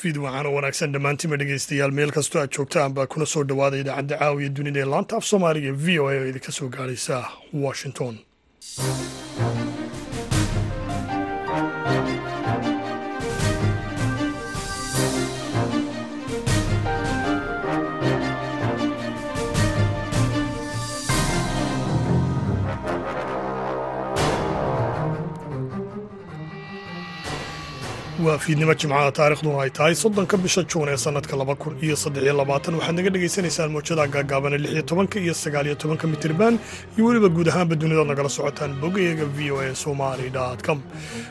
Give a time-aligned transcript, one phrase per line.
[0.00, 4.16] fiid waxaan u wanaagsan dhammaantiinba dhegeystayaal meel kastoo aad joogtaan baa kuna soo dhawaada idaacadda
[4.22, 7.16] caawiya dunida ee laanta af soomaaliga v o a oo idinka soo gaadhaysa
[7.66, 8.14] washington
[28.26, 32.34] waa fiidnimo jimcaha taarikhduna ay tahay soddonka bisha juun ee sannadka laba kun iyo saddexiyo
[32.40, 32.74] labaatan.
[32.78, 36.54] Waxaad naga dhagaysanaysaan mawjada gaagaabane lix iyo tobanka iyo sagaal iyo tobanka mitirban
[36.96, 40.28] iyo weliba guud ahaanba dunidaod nagala socotaan bogayaga v o a somali
[40.66, 40.78] com.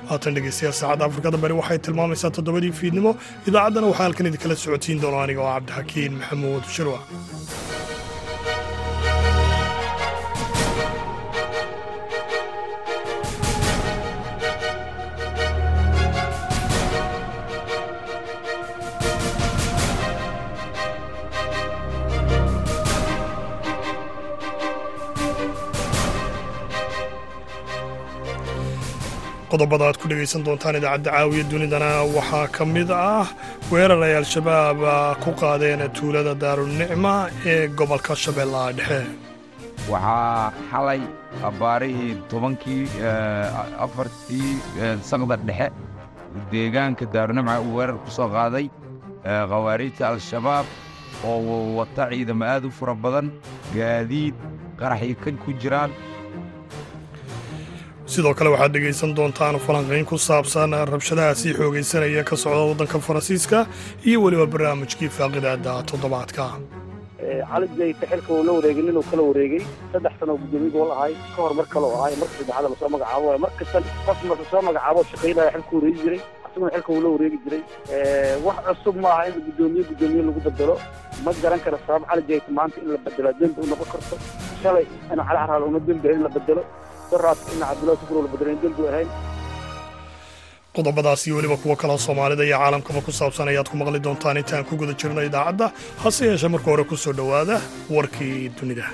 [0.09, 3.11] Haatan dhegeystayaal saacadda afrikada bari waxay tilmaamaysaa toddobadii fiidnimo
[3.47, 6.99] idaacaddana waxaa halkan idinkala socotiin doono aniga oo cabdixakiin maxamuud shirwa
[29.51, 31.91] qodobada aad ku dhegaysan doontaan idaacadda caawiya dunidana.
[32.15, 33.27] Waxaa ka mid ah
[33.71, 34.79] weerar ay al-shabaab
[35.23, 37.13] ku qaadeen tuulada daarunicma
[37.45, 39.01] ee gobolka shabeellaha dhexe.
[39.91, 41.01] Waxaa xalay
[41.49, 42.83] abbaarihii tobankii
[43.85, 44.51] afartii
[45.09, 45.67] saqda dhexe.
[46.51, 48.65] Deegaanka daarunicma uu weerar ku soo qaaday
[49.51, 50.65] khawaariijta al-shabaab
[51.29, 53.27] oo wata ciidamo aad u fara badan
[53.75, 54.35] gaadiid
[54.79, 55.91] qaraxii ka ku jiraan
[58.13, 63.57] sidoo kale waxaad dhegaysan doontaan falanqayn ku saabsan rabshadaha sii xoogaysanaya ka socda waddanka faransiiska
[64.09, 66.45] iyo weliba barnaamijkii faaqidaada toddobaadka.
[67.51, 69.61] Cali jayta xilka uu la wareegay ninuu kala wareegay
[69.91, 73.37] saddex sano gudoomiye gobol ahay ka hor mar kaloo ahay marka saddexaad la soo magacaabo
[73.43, 77.37] mar kasta qof marka soo magacaabo shaqaynaya xilka wareegi jiray asaguna xilka uu la wareegi
[77.45, 77.61] jiray.
[78.45, 80.75] Wax cusub maaha in gudoomiye gudoomiye lagu bedelo
[81.25, 84.15] ma garan kara sabab cali jayta maanta in la bedelo dembi u noqon karto
[84.63, 86.63] shalay in cali una dembi in la bedelo
[90.75, 94.65] qodobadaas iyo weliba kuwo kaloo soomaalida iyo caalamkaba ku saabsan ayaad ku maqli doontaan intaan
[94.69, 95.65] ku guda jirno idaacadda
[96.03, 97.55] hase yeeshee marka hore ku soo dhowaada
[97.95, 98.85] warkii dunida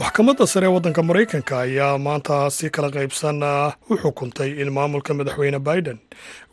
[0.00, 3.42] maxkamadda sare ee waddanka maraykanka ayaa maanta si kala qaybsan
[3.90, 5.98] u xukuntay in maamulka madaxweyne biden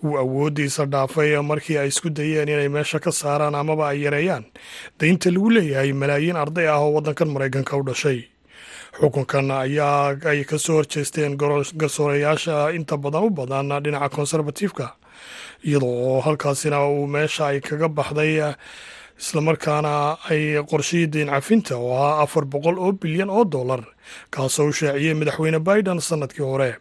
[0.04, 4.44] uu awooddiisa dhaafay markii ay isku dayeen inay meesha ka saaraan amaba ay yareeyaan.
[5.00, 8.20] Daynta lagu leeyahay malaayiin arday ah oo waddankan maraykanka u dhashay.
[9.00, 11.38] Xukunkan ayaa ay ka soo horjeesteen
[11.80, 14.88] garsoorayaasha inta badan u badan dhinaca konservatiifka
[15.64, 18.34] iyadoo oo halkaasina uu meesha ay kaga baxday
[19.20, 23.82] islamarkaana ay qorshihii dayn cafinta oo ahaa afar boqol oo bilyan oo dollar
[24.30, 26.76] kaasoo u shaaciyey madaxweyne biden sannadkii hore.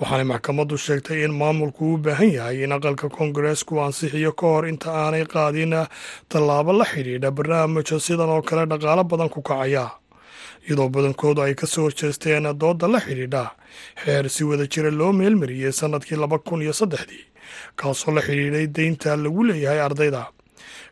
[0.00, 4.90] Waxaanay maxkamaddu sheegtay in maamulku u baahan yahay in aqalka koongareesku ansixiyo ka hor inta
[4.92, 5.74] aanay qaadin
[6.28, 9.90] tallaabo la xidhiidha barnaamija sidan oo kale dhaqaalo badan ku kacaya.
[10.68, 13.44] Iyadoo badankoodu ay ka soo horjeesteen doodda la xidhiidha
[14.04, 17.24] xeer si wada jira loo meelmariyey sannadkii laba kun iyo saddexdii
[17.76, 20.22] kaasoo la xidhiidhay deynta lagu leeyahay ardayda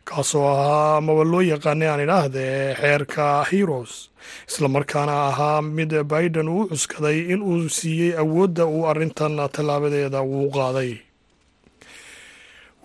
[0.09, 4.09] kaasoo ahaa amaba loo yaqaanay aan idhaahdee xeerka heroes.
[4.49, 10.91] Islamarkaana ahaa mid biden uu cuskaday in uu siiyey awoodda uu arrintan tallaabadeeda uu qaaday.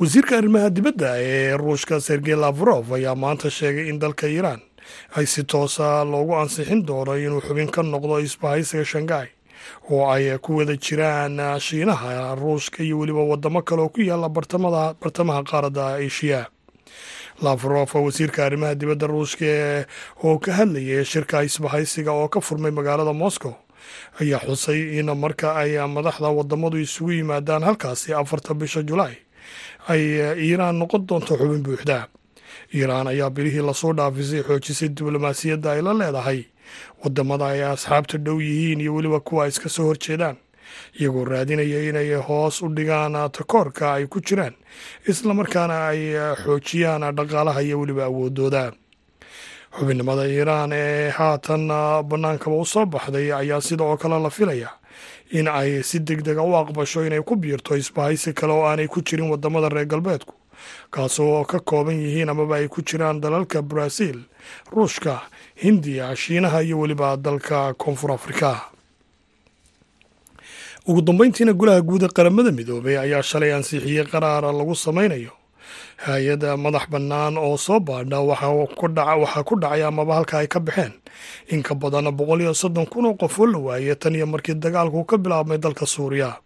[0.00, 4.60] Wasiirka arrimaha dibadda ee ruushka sergey lavrov ayaa maanta sheegay in dalka iiraan
[5.16, 9.28] ay si toosa loogu ansixin doono inuu xubin ka noqdo isbahaysiga shangai
[9.90, 15.42] oo ay ku wada jiraan shiinaha ruushka iyo weliba wadamo kale oo ku yaalla bartamaha
[15.50, 16.40] qaaradda eshiya
[17.42, 19.86] lavrov wasiirka arrimaha dibadda ruushka
[20.24, 23.54] oo ka hadlayay shirka isbahaysiga oo ka furmay magaalada moscow
[24.20, 29.16] ayaa xusay in marka ay madaxda wadamadu isugu yimaadaan halkaasi afarta bisha julaay
[29.88, 30.02] ay
[30.46, 32.08] iiraan noqon doonto xubin buuxda.
[32.74, 36.40] Iiraan ayaa bilihii la soo dhaafisay xoojisay diblomaasiyadda ay la leedahay.
[37.04, 40.36] Wadamada ay asxaabta dhow yihiin iyo weliba kuwa iska soo horjeedaan
[41.00, 44.54] iyagoo raadinaya inay hoos u dhigaan takoorka ay ku jiraan
[45.08, 46.00] islamarkaana ay
[46.44, 48.72] xoojiyaan dhaqaalaha iyo weliba awoodooda
[49.78, 51.68] xubinnimada iiraan ee haatan
[52.08, 54.70] bannaankaba u soo baxday ayaa sida oo kale la filaya
[55.30, 59.02] in ay si deg dega u aqbasho inay ku biirto isbahaysi kale oo aanay ku
[59.02, 60.34] jirin waddamada reer galbeedku
[60.90, 64.24] kaasoo ka kooban yihiin amaba ay ku jiraan dalalka baraaziil
[64.72, 65.20] ruushka
[65.62, 68.60] hindiya shiinaha iyo weliba dalka koonfur afrika
[70.88, 75.32] ugu dambeyntiina golaha guud ee qaramada midoobay ayaa shalay ansixiyey qaraar lagu samaynayo.
[76.06, 80.92] Hay'ada madax bannaan oo soo baadha waxaa ku dhacay amaba halka ay ka baxeen.
[81.48, 84.54] In ka badan boqol iyo soddon kun oo qof oo la waayay tan iyo markii
[84.54, 86.36] dagaalku ka bilaabmay dalka suuriya.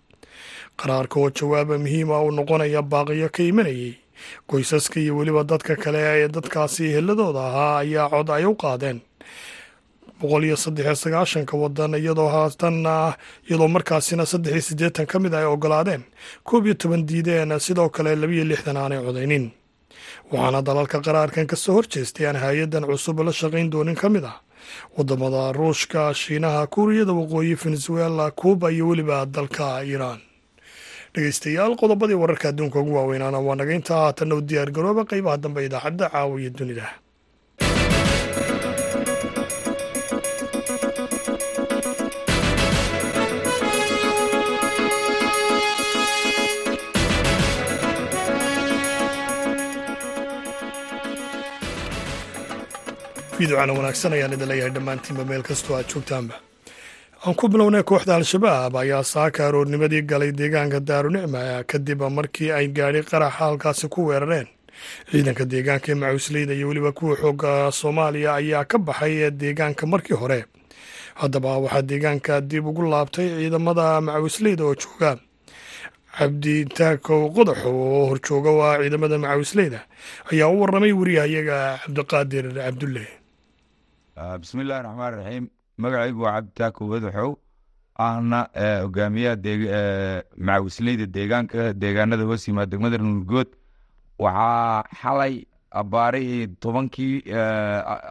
[0.79, 3.99] Qaraarka oo jawaaba muhiima uu noqonaya baaqiyo ka imanayay.
[4.49, 9.01] Qoysaska iyo weliba dadka kale ee dadkaasi heladooda ahaa ayaa cod ay u qaadeen
[10.21, 13.17] boqol iyo sagaashanka wadan iyadoo haatanna
[13.49, 16.03] iyadoo markaasina saddex iyo siddeetan ka mid ay ogolaadeen
[16.45, 19.51] koob iyo toban diideen sidoo kale labiyo lixdan aanay codaynin.
[20.33, 24.39] Waxaana dalalka qaraarkan ka soo horjeestay aan hay'adan cusub la shaqayn doonin ka mid ah
[24.97, 30.21] waddamada ruushka shiinaha kuuriyada waqooyi venezuela kuuba iyo weliba dalka iiraan.
[31.15, 35.65] Dhegeystayaal qodobadii wararka adduunka ugu waaweynaana waa naga intaa haatanna u diyaar garooba qeybaha dambe
[35.67, 36.87] idaacadda caawiya dunida
[53.41, 56.35] fiidocana wanaagsan ayaan idin leeyahay dhammaantiinba meel kastoo aad joogtaanba.
[57.25, 61.41] Aan ku bilownay kooxda al-shabaab ayaa saaka aroornimadii galay deegaanka daarunicma
[61.71, 64.49] kadib markii ay gaadhi qaraxa halkaasi ku weerareen.
[65.11, 70.17] Ciidanka deegaanka ee macuusleyda iyo weliba kuwa xooga soomaaliya ayaa ka baxay ee deegaanka markii
[70.23, 70.45] hore.
[71.15, 75.17] Haddaba waxaa deegaanka dib ugu laabtay ciidamada macawisleyda oo jooga
[76.19, 79.81] cabdi taakow qodaxo oo horjooga u ah ciidamada macawisleyda
[80.33, 83.05] ayaa u waramay wariyahayaga cabdiqaadir cabdulle
[84.21, 85.45] bismillahi raxmaan raxiim
[85.83, 87.31] magacaygu waa cabditaako wadaxow
[88.07, 88.41] ahna
[88.85, 89.37] hogaamiyaha
[90.49, 93.49] macawisleyda deegaanka deegaanada hoos yimaada degmada nurgood
[94.19, 95.35] waxaa xalay
[95.83, 97.15] abaarihii tobankii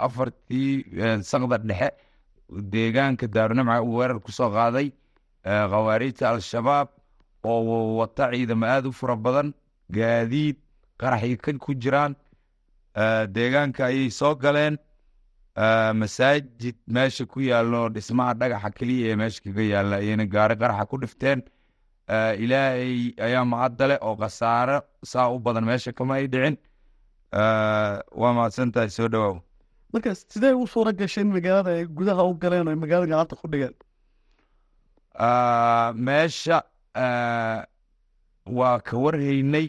[0.07, 0.85] afartii
[1.31, 1.89] saqda dhexe.
[2.73, 4.87] Deegaanka daarunimca uu weerar ku soo qaaday
[5.45, 6.87] khawaariijta al-shabaab
[7.45, 9.53] oo wata ciidamo aada u fara badan
[9.97, 10.57] gaadiid
[10.97, 12.15] qaraxii ka ku jiraan.
[13.35, 14.77] Deegaanka ayay soo galeen
[16.01, 20.97] masaajid meesha ku yaallo dhismaha dhagaxa keliya ee meesha kaga yaalla ayayna gaari qaraxa ku
[21.03, 21.39] dhifteen.
[22.43, 24.77] Ilaahay ayaa macadale oo khasaaro
[25.11, 26.55] saa u badan meesha kama ay dhicin.
[28.21, 29.37] Waa mahadsantahay soo dhawaaw
[29.93, 33.47] marka sidee u suura gashay in magaalada ay gudaha u galeen oo magaalada gacanta ku
[33.53, 33.75] dhigeen?
[36.07, 36.57] Meesha
[38.57, 39.67] waa ka warhaynay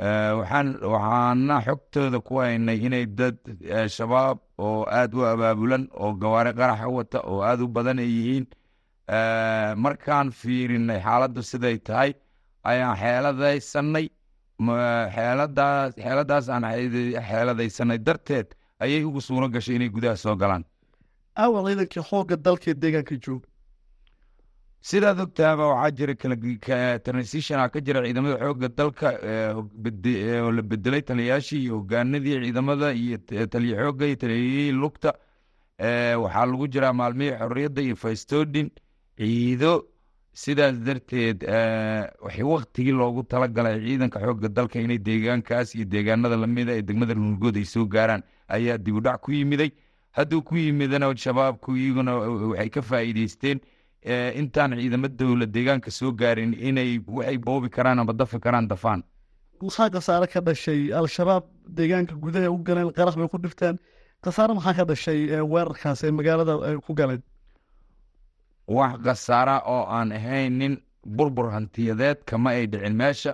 [0.00, 3.36] waxaana xogtooda ku haynay inay dad
[3.96, 8.46] shabaab oo aada u abaabulan oo gawaari qaraxa wata oo aada u badan ay yihiin.
[9.84, 12.10] Markaan fiirinay xaaladdu siday tahay
[12.70, 14.06] ayaan xeeladaysanay
[15.14, 16.64] xeeladaas xeeladaas aan
[17.28, 18.48] xeeladaysanay darteed
[18.82, 20.64] ayay ugu suuro gashay inay gudaha soo galaan.
[21.36, 23.46] Aawa ciidankii xoogga dalka deegaanka jooga
[24.80, 29.08] sidaad ogtaaba waxaa jira transition ka jira ciidamada xoogga dalka
[29.54, 35.12] oo la bedelay taliyayaashii iyo hogaanadii ciidamada iyo taliya xoogga iyo taliyayihii lugta.
[36.22, 38.70] Waxaa lagu jiraa maalmihii xorriyadda iyo faystodin
[39.18, 39.84] ciido.
[40.32, 41.44] Sidaas darteed
[42.42, 47.64] waktigii loogu talagalay ciidanka xoogga dalka inay deegaankaas iyo deegaanada lamida ee degmada nurgood ay
[47.64, 48.22] soo gaaraan.
[48.48, 49.70] Ayaa dibudhac ku yimiday.
[50.12, 53.60] Hadduu ku yimidana shabaabku iyaguna waxay ka faa'iideysteen
[54.04, 59.02] intaan ciidamo dowla deegaanka soo gaarin inay waxay boobi karaan ama dafi karaan dafaan.
[59.62, 61.44] Maxaa khasaare ka dhashay al-shabaab
[61.76, 63.76] deegaanka gudaha u galeen qarax bay ku dhifteen
[64.24, 65.20] khasaare maxaa ka dhashay
[65.52, 67.22] weerarkaas ee magaalada ay ku galeen
[68.76, 70.74] wax khasaara oo aan ahayn nin
[71.16, 72.94] burbur hantiyadeed kama ay dhicin.
[72.96, 73.32] Meesha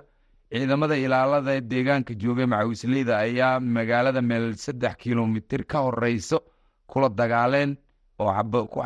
[0.51, 6.37] ciidamada ilaalada ee deegaanka joogay macawisleyda ayaa magaalada meel saddex kilomitir ka horeyso
[6.91, 7.77] kula dagaaleen
[8.19, 8.31] oo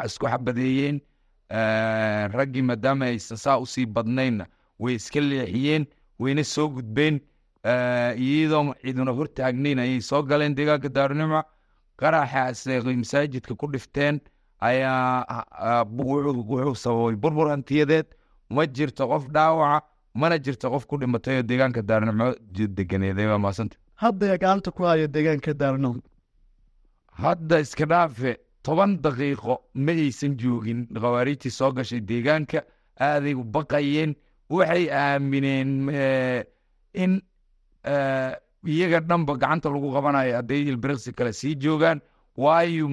[0.06, 1.02] isku xabadeeyeen
[1.52, 4.46] raggii maadaama aysan saa u sii badnaynna
[4.80, 5.86] way iska leexiyeen
[6.20, 7.20] wayna soo gudbeen.
[8.18, 11.44] Iyadoo ciduna hortaagnayn ayay soo galeen deegaanka daarunimca
[12.00, 14.20] qaraxaasay masaajidka ku dhifteen
[14.60, 18.08] ayaa wuxuu sababay burbur hantiyadeed
[18.50, 22.36] ma jirto qof dhaawaca mana jirto qof ku dhimatay oo deegaanka daarunimco
[22.78, 23.78] deganeeday maasanta.
[23.96, 26.02] Hadda gacanta ku haya deegaanka daarunimco
[27.24, 29.54] hadda iska dhaafe toban daqiiqo
[29.86, 32.60] ma aysan joogin khawaariijtii soo gashay deegaanka
[33.00, 34.12] aaday u baqayeen
[34.50, 35.70] waxay aamineen
[37.04, 37.14] in
[38.74, 42.00] iyaga dhanba gacanta lagu qabanayo hadday ilbiriqsi kale sii joogaan.
[42.38, 42.88] Waayo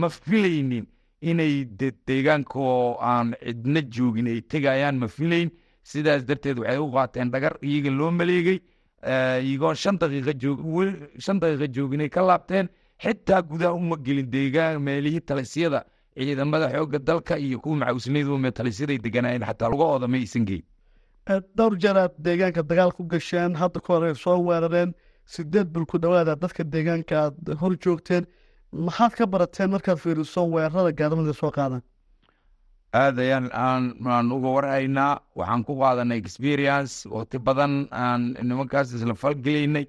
[0.00, 0.86] ma filaynin
[1.20, 1.64] inay
[2.06, 5.50] deegaanka oo aan cidna joogin ay tegayaan ma filayn
[5.82, 8.58] sidaas darteed waxay u qaateen dhagar iyaga loo maleegay.
[9.46, 12.68] Iyagoo shan daqiiqa jooginay ka laabteen
[13.02, 15.84] xitaa gudaha uma gelin deegaan meelihii talisyada
[16.16, 20.62] ciidamada xoogga dalka iyo kuwa macawisleydu me talisyaday deganaayeen xataa lugahooda ma aysan geyn.
[21.56, 24.94] Dhowr jeer aad deegaanka dagaal ku gasheen hadda ka hore soo weerareen
[25.26, 28.24] sideed bil ku dhowaada dadka deegaanka aad hor joogteen.
[28.86, 31.82] Maxaad ka barateen markaad fiiriso weerarada gaadamada soo qaadaan?
[33.02, 39.14] Aad ayaan aan aan uga warhaynaa waxaan ku qaadanay experience waqti badan aan nimankaas isla
[39.22, 39.86] falgelaynay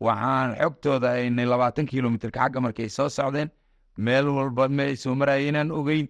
[0.00, 3.50] waxaan xogtooda aynay labaatan kilomitrka xagga markay soo socdeen
[3.96, 6.08] meel walba ay soo marayeen aan ogeyn.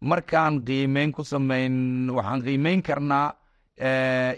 [0.00, 3.34] Markaan qiimeyn ku sameyn waxaan qiimeyn karnaa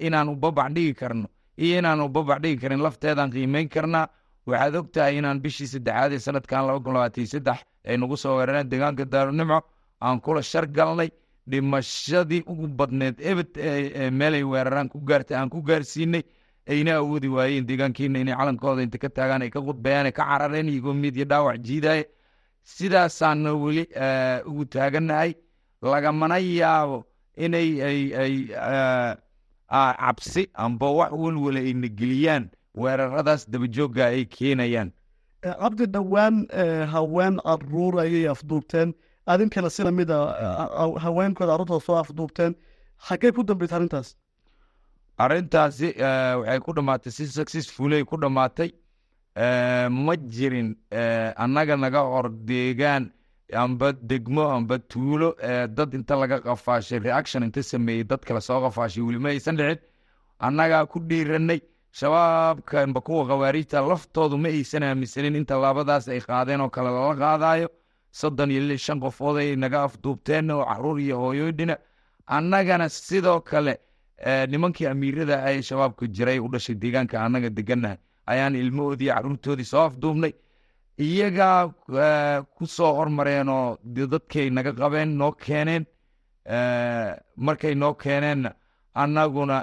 [0.00, 1.28] inaan ubabac dhigi karno.
[1.58, 4.08] Iyo inaan ubabac dhigi karin lafteedaan qiimeyn karnaa.
[4.46, 8.36] Waxaad og tahay inaan bishii saddexaad ee sanadkan laba kun labaatan saddex ay nagu soo
[8.38, 9.60] weerareen deegaanka daarunimco
[10.00, 11.10] aan kula shar galnay
[11.50, 13.50] dhimashadii ugu badneed ebed
[14.12, 16.22] meelay weeraraan ku gaartay aan ku gaarsiinay
[16.68, 20.94] ayna awoodi waayeen deegaankiina inay calankooda inta ka taagaan ay ka qudbeeyaan ka carareen iyagoo
[20.94, 22.04] mid iyo dhaawac jiidaya
[22.64, 23.84] sidaasaana weli
[24.46, 25.34] ugu taagannahay
[25.82, 27.04] lagamana yaabo
[27.36, 28.34] inay ay ay
[29.70, 34.92] cabsi amba wax welwala ayna geliyaan weeraradaas dabajoogga ay keenayaan.
[35.42, 36.46] Cabdi dhowaan
[36.92, 38.94] haween carruur ayay afduubteen.
[39.26, 40.18] Adinkana si la mid a
[41.04, 42.54] haweenkooda carruurtooda soo afduubteen.
[43.08, 44.16] Xaggee ku dambeysay arrintaas
[45.22, 45.88] arrintaasi
[46.40, 48.70] waxay ku dhammaatay si successfulay ku dhammaatay
[50.06, 50.68] ma jirin
[51.44, 53.04] annaga naga hor deegaan
[53.64, 55.28] amba degmo amba tuulo
[55.76, 59.78] dad inta laga qafaashay reaction inta sameeyey dad kale soo qafaashay weli ma aysan dhicin.
[60.46, 61.60] Annagaa ku dhiiranay
[61.98, 67.14] shabaabka amba kuwa khawaariijta laftoodu ma aysan aaminsanin in tallaabadaas ay qaadeen oo kale lala
[67.22, 67.68] qaadayo
[68.20, 71.76] soddon iyo shan qofood ay naga afduubteen oo carruur iyo hooyooydhina
[72.36, 73.74] annagana sidoo kale
[74.52, 77.96] nimankii amiirada ay shabaabka jiray u dhashay deegaanka annaga degannahay
[78.32, 80.32] ayaan ilmahoodii caruurtoodii soo afduubnay
[80.98, 81.68] iyagaa
[82.56, 83.78] ku soo hormareen oo
[84.12, 85.84] dadkay naga qabeen noo keeneen
[87.46, 88.50] markay noo keeneenna
[88.94, 89.56] annaguna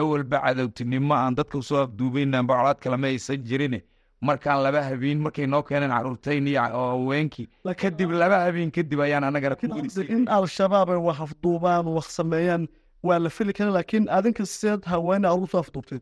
[0.00, 3.80] ewelba cadowtinimo aan dadka u soo afduubayna bacolaad kalema aysan jirin.
[4.20, 7.48] Markaan laba habeen markay noo keeneen caruurtayn iyo haweenkii.
[7.82, 9.56] Kadib laba habeen kadib ayaan annagana
[10.08, 12.68] in al-shabaab ay wax afduubaan wax sameeyaan
[13.02, 16.00] waa la fili kara laakiin adinka sideed haweene carruur soo afduubteen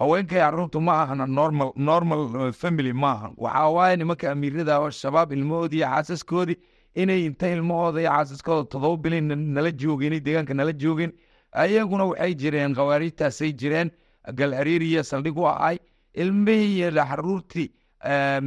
[0.00, 5.32] haweenkay caruurtu ma ahan normal normal family ma ahan waxaa waaye nimanka amiirada oo shabaab
[5.32, 6.56] ilmahoodii iyo xaasaskoodii
[6.94, 11.12] inay inta ilmahooda iyo xaasaskooda todoba bilin nala joogeen deegaanka nala joogeen
[11.52, 13.90] ayaguna waxay jireen khawaariijtaasay jireen
[14.38, 15.78] gal ariiriya saldhig u ahay
[16.14, 17.68] ilmihii iyo caruurtii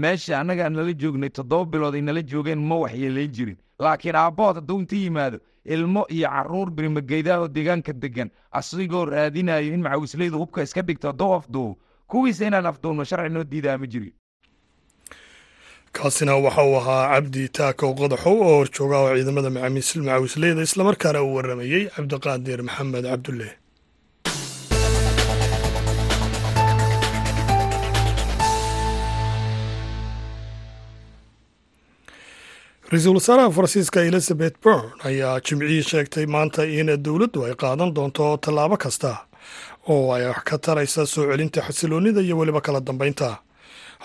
[0.04, 4.80] meesha annaga nala joognay toddoba bilood ay nala joogeen ma waxyeelayn jirin laakiin aabbood hadduu
[4.80, 11.08] inta yimaado ilmo iyo carruur birimageydaho deegaanka degan asigoo raadinayo in macawislaydu hubka iska dhigto
[11.08, 11.78] hadduu afduubo
[12.08, 14.14] kuwiisa inaan afduubno sharci noo diidaa ma jirin
[15.94, 21.84] kaasina waxa uu ahaa cabdi taakow qodaxow oo horjooga oo ciidamada macawisleyda islamarkaana uu waramayey
[21.96, 23.50] cabdiqaadir maxamed cabdulle
[32.94, 38.78] ra'iisul wasaaraha faransiiska elizabeth bourn ayaa jimcihii sheegtay maanta in dowladdu ay qaadan doonto tallaabo
[38.84, 39.12] kasta
[39.94, 43.30] oo ay wax ka taraysa soo celinta xasiloonnida iyo weliba kala dambeynta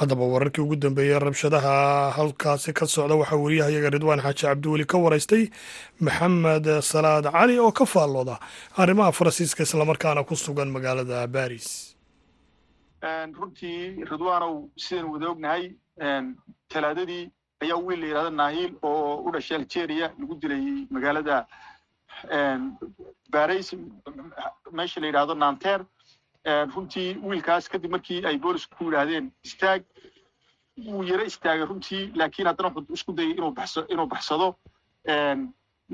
[0.00, 1.74] haddaba wararkii ugu dambeeyey rabshadaha
[2.16, 5.44] halkaasi ka socda waxaa wariyahayaga ridwaan xaaji cabdiweli ka waraystay
[6.00, 8.36] maxamed salaad cali oo ka faallooda
[8.76, 11.68] arrimaha faransiiska islamarkaana ku sugan magaalada baris
[13.40, 15.64] runtii ridwaanow sidaynu wada ognahay
[16.72, 17.24] talaadadii
[17.62, 21.36] ayaa wiil la yidhahda nahiil oo u dhashay algeria lagu dilay magaalada
[23.34, 23.74] baris
[24.78, 25.80] meesha la yidhahdo nanter
[26.74, 29.82] runtii wiilkaas kadib markii ay boolisku ku yidhaahdeen istaag
[30.86, 34.54] wuu yaro istaagay runtii laakiin haddana wuxuu isku dayay inuu baxso inuu baxsado.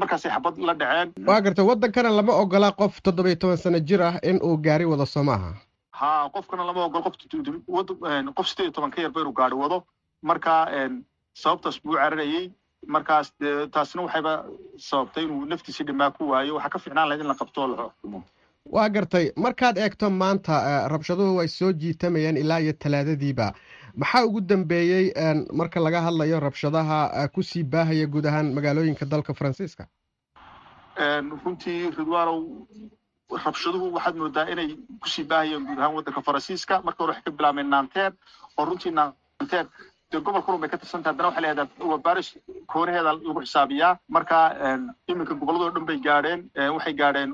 [0.00, 1.12] Markaasay xabad la dhaceen.
[1.26, 5.06] Waa gartay waddankana lama ogola qof toddobiyo toban sano jir ah in uu gaari wado
[5.06, 5.54] soo maaha
[5.98, 7.16] ha qofkana lama ogolo qof
[8.36, 9.78] qof sideed iyo toban ka yarba inuu gaari wado.
[10.22, 10.52] Marka
[11.42, 12.44] sababtaas buu cararayey
[12.94, 14.32] markaas dee taasina waxayba
[14.88, 17.76] sababtay inuu naftiisii dhimaa ku waayo waxaa ka fiicnaan lahayd in la qabto oo la
[17.90, 18.20] xukumo
[18.74, 23.52] waa gartay markaad eegto maanta rabshaduhu way soo jiitamayeen ilaa iyo talaadadiiba.
[23.96, 25.12] Maxaa ugu dambeeyey
[25.52, 29.86] marka laga hadlayo rabshadaha ku sii baahaya guud ahaan magaalooyinka dalka faransiiska?
[31.44, 32.40] Runtii ridwaanow
[33.44, 34.68] rabshaduhu waxaad moodaa inay
[35.02, 36.82] ku sii baahayeen guud ahaan waddanka faransiiska.
[36.82, 38.12] Marka hore waxay ka bilaabeen nanter
[38.58, 39.66] oo runtii nanter
[40.14, 42.28] dee gobolka run bay ka tirsantaha haddana waxay leedahay waa baris
[42.72, 43.98] koonaheeda lagu xisaabiyaa.
[44.16, 44.38] Marka
[45.10, 46.40] iminka gobolladoo dhan bay gaadheen
[46.76, 47.30] waxay gaadheen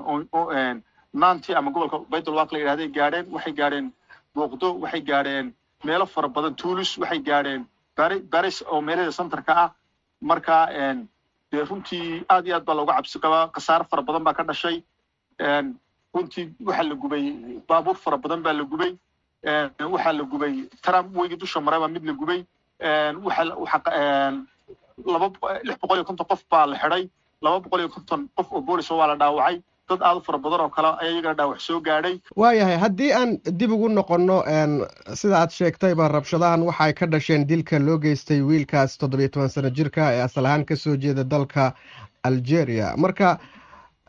[1.23, 3.87] nanti ama gobolka baydulwaq la yidhahday gaadheen waxay gaadheen
[4.35, 5.53] booqdo waxay gaadheen
[5.87, 7.61] meelo fara badan tuulis waxay gaadheen
[8.33, 9.69] baris oo meelaheeda centerka ah.
[10.29, 10.55] Marka
[11.51, 14.77] dee runtii aad iyo aad baa looga cabsi qabaa khasaare fara badan baa ka dhashay.
[16.13, 17.23] Runtii waxaa la gubay
[17.69, 18.91] baabuur fara badan baa la gubay.
[19.93, 20.53] Waxaa la gubay
[20.85, 22.45] trump weygii dusha maray baa mid la gubay
[25.67, 27.03] lix boqol iyo konton qof baa la xidhay
[27.41, 29.61] laba boqol iyo konton qof oo boolis waa la dhaawacay.
[29.89, 33.31] Dad aad u fara badan oo kale ayaa iyagana dhaawac soo gaadhay waayahay haddii aan
[33.59, 34.37] dib ugu noqonno
[35.19, 40.13] sida aad sheegtayba rabshadahan waxay ka dhasheen dilka loo geystay wiilkaas toddobiyo toban sano jirka
[40.13, 41.73] ee asal ahaan ka soo jeeda dalka
[42.23, 42.93] algeria.
[42.97, 43.39] Marka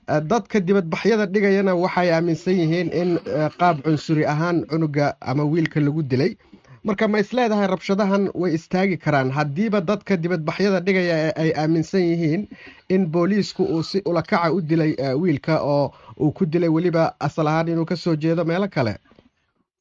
[0.07, 3.11] dadka dibadbaxyada dhigayana waxay aaminsan yihiin in
[3.59, 6.37] qaab cunsuri ahaan cunuga ama wiilka lagu dilay
[6.85, 9.31] marka ma is leedahay rabshadahan way istaagi karaan.
[9.31, 12.49] Haddiiba dadka dibadbaxyada dhigaya ee ay aaminsan yihiin
[12.89, 17.69] in booliisku uu si ulakaca u dilay wiilka oo uu ku dilay weliba asal ahaan
[17.69, 18.97] inuu ka soo jeedo meelo kale.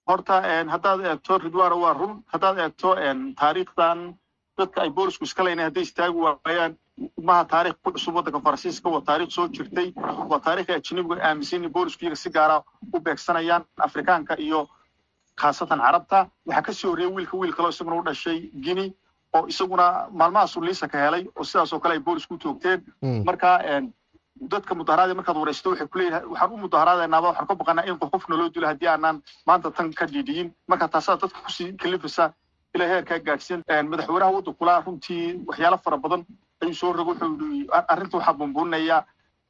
[0.08, 0.41] Horta
[0.74, 2.13] haddaad eegto ridwana waa run.
[2.34, 2.96] Haddaad eegto
[3.39, 4.13] taariikhdan
[4.58, 6.75] dadka ay boolisku iska leynay hadday istaagi waayaan
[7.24, 9.89] maha taarikh ku cusub waddanka faransiiska waa taarikh soo jirtay.
[10.29, 12.62] Waa ajnabigu ay aaminsan in boolisku iyaga si gaara
[12.93, 14.67] u beegsanayaan afrikaanka iyo
[15.40, 18.90] khaasatan carabta waxaa ka sii horreeyay wiilka wiil kaleo isaguna u dhashay guinea
[19.36, 22.80] oo isaguna maalmahaasu liisa ka helay oo sidaas oo kale ay boolisku toogteen
[23.26, 23.50] marka
[24.52, 28.36] dadka mudaharaada markaad waraysto waxay kuleeyahay waxaan u mudaharaadenaaba waxaan ka baqanaa in qof qofna
[28.38, 32.34] loo dilo haddii aanaan maanta tan ka dhiidhiyin marka taasaa dadka ku sii kalifaysa
[32.76, 36.26] ilaa heerkaa gaadhsiin madaxweynaha waddankula runtii waxyaalo fara badan
[36.62, 38.98] ayuu soo rogo wuxuu yii arrinta waxaa bumbuuninaya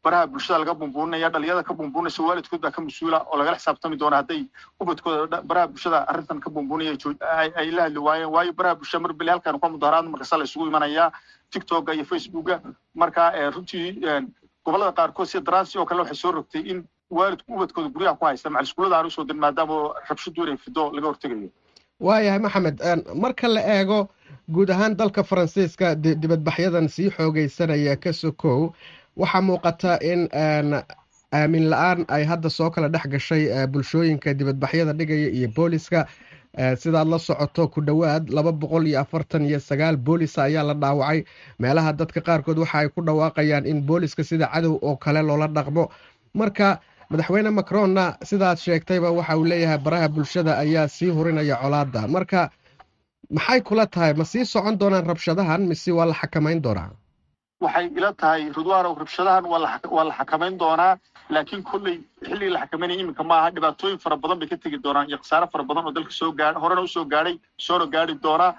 [0.04, 4.18] baraha bulshada laga bumbuuninaya dhalinyada ka bumbuunaysa waalidkood baa ka mas'uula oo lagala xisaabtami doona
[4.22, 4.42] hadday
[4.82, 6.98] ubadkooda baraha bulshada arrintan ka bumbuunaya
[7.56, 8.30] ay la hadli waayeen.
[8.34, 11.12] Waayo baraha bulshada mar beli halkaan ka mudaharaad markasta la isugu imanayaa
[11.54, 12.62] tiktoka iyo facebooka.
[12.96, 14.02] Marka runtii
[14.66, 18.50] gobollada qaarkood sida dransi oo kale waxay soo rogtay in waalidku ubadkooda guryaha ku haysta
[18.50, 21.50] macal iskuullada aan u soo dirin maadaama rabshadu inay fido laga hortegayo
[22.00, 22.78] waayahay maxamed
[23.24, 24.00] marka la eego
[24.50, 28.74] guud ahaan dalka faransiiska dibadbaxyadan sii xoogeysanaya ka sokow
[29.18, 30.30] waxaa muuqata in
[31.34, 36.08] aamin la'aan ay hadda soo kala dhex gashay bulshooyinka dibadbaxyada dhigaya iyo booliska.
[36.52, 41.24] Sidaad la socoto ku dhowaad laba boqol iyo afartan iyo sagaal boolisa ayaa la dhaawacay.
[41.60, 45.88] Meelaha dadka qaarkood waxa ay ku dhawaaqayaan in booliska sida cadow oo kale loola dhaqmo.
[46.34, 52.50] Marka madaxweyne macronna sidaad sheegtayba waxa uu leeyahay baraha bulshada ayaa sii hurinaya colaada marka
[53.32, 54.14] maxay kula tahay?
[54.14, 55.62] Ma sii socon doonaan rabshadahan?
[55.68, 56.92] Mise waa la xakamayn doonaa
[57.64, 60.98] waxay ila tahay ridwaanow rabshadahan waa la xakamayn doonaa.
[61.30, 61.98] Laakiin kolley
[62.28, 65.48] xilligii la xakameynaya iminka ma aha dhibaatooyin fara badan bay ka tegi doonaan iyo khasaare
[65.54, 68.52] fara badan oo dalka soo gaa horena u soo gaadhay soona gaari doonaa.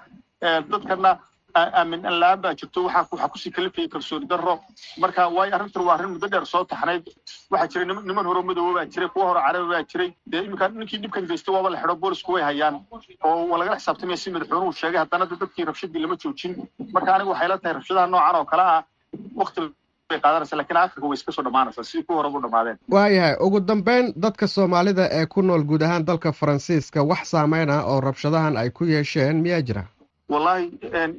[0.71, 1.11] Dadkana
[1.55, 4.55] aamin la'aan baa jirto waxaa waxaa ku sii kalifaya kalsooni darro.
[4.97, 7.05] Marka waayo arrintan waa arrin muddo dheer soo taxnayd.
[7.51, 10.09] Waxaa jiray niman hore madoobo baa jiray kuwa hore carabi baa jiray.
[10.31, 12.75] Dee iminka ninkii dhibkan geystay waaba la xidho boolisku way hayaan.
[13.23, 16.53] Oo waa lagala xisaabtamaya si madaxweynuhu sheegay haddana dadkii rabshadii lama joojin.
[16.93, 18.81] Marka aniga waxay la tahay rabshadaha noocan oo kale ah
[19.35, 19.61] wakti
[20.09, 23.59] bay qaadanaysa lakiin aakhirka way iska soo dhammaanaysaa sidii kuwa horeba u dhammaadeen waayahay ugu
[23.59, 28.57] dambeyn dadka soomaalida ee ku nool guud ahaan dalka faransiiska wax saameyn ah oo rabshadahan
[28.57, 29.83] ay ku yeesheen miyaa jira?
[30.29, 30.65] Wallahi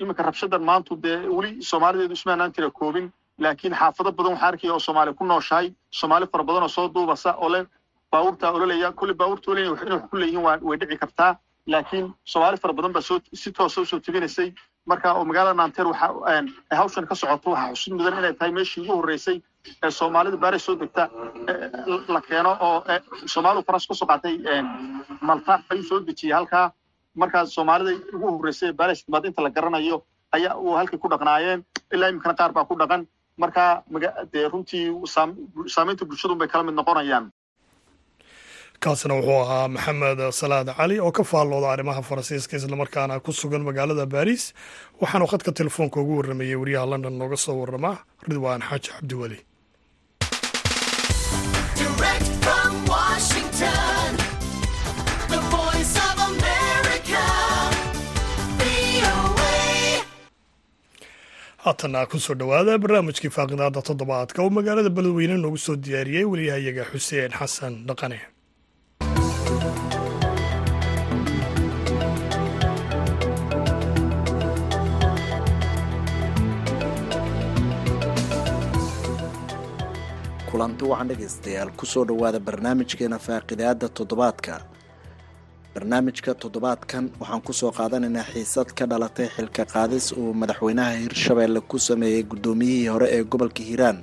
[0.02, 3.10] iminka rabshadan maantu dee weli soomaalideedu ismaanaan tira koobin.
[3.38, 5.66] Laakiin xaafado badan waxaa arkaya oo soomaali ku nooshahay.
[5.90, 7.60] Soomaali fara badan oo soo duubasa oo le
[8.12, 8.92] baabuurtaa ololaya.
[8.92, 11.36] Kulli baabuurta ololaya inay wax ku leeyihiin waa way dhici kartaa.
[11.66, 14.48] Laakiin soomaali fara badan baa soo si toosa u soo tebinaysay
[14.90, 15.64] marka oo magaalada
[16.28, 19.36] ay hawshan ka socoto waxaa xusid mudan inay tahay meeshii ugu horreysay
[19.84, 21.04] ee soomaalida baaray soo degta
[22.14, 22.78] la keeno oo
[23.34, 24.34] soomaalidu faras ka soo qaatay
[25.28, 26.66] malta ayuu soo dejiyey halkaa
[27.22, 29.96] markaas soomaalida ugu horreysay ee baaray baad inta la garanayo
[30.36, 31.60] ayaa uu halkay ku dhaqnaayeen
[31.94, 33.02] ilaa iminkana qaar baa ku dhaqan.
[33.42, 33.62] Marka
[34.32, 34.84] dee runtii
[35.74, 37.24] saamaynta bulshadun bay kala mid noqonayaan
[38.84, 44.04] kaasina wuxuu ahaa maxamed salaad cali oo ka faallooda arrimaha faransiiska islamarkaana ku sugan magaalada
[44.14, 44.44] baariis
[45.02, 47.90] waxaanu khadka telefoonka ugu warramayey wariyaha london nooga soo warrama
[48.28, 49.38] ridwaan xaaji cabdiweli
[61.64, 67.32] haatana ku soo dhowaada barnaamijkii faaqidaada toddobaadka oo magaalada beledweyne noogu soo diyaariyey wariyahayaga xuseen
[67.38, 68.18] xasan dhaqane
[80.50, 84.54] kulanti wacan dhegaystayaal ku soo dhowaada barnaamijkeena faaqidaada toddobaadka.
[85.74, 91.76] Barnaamijka toddobaadkan waxaan ku soo qaadanaynaa xiisad ka dhalatay xilka qaadis uu madaxweynaha hirshabeelle ku
[91.88, 93.98] sameeyey guddoomiyihii hore ee gobolka hiiraan.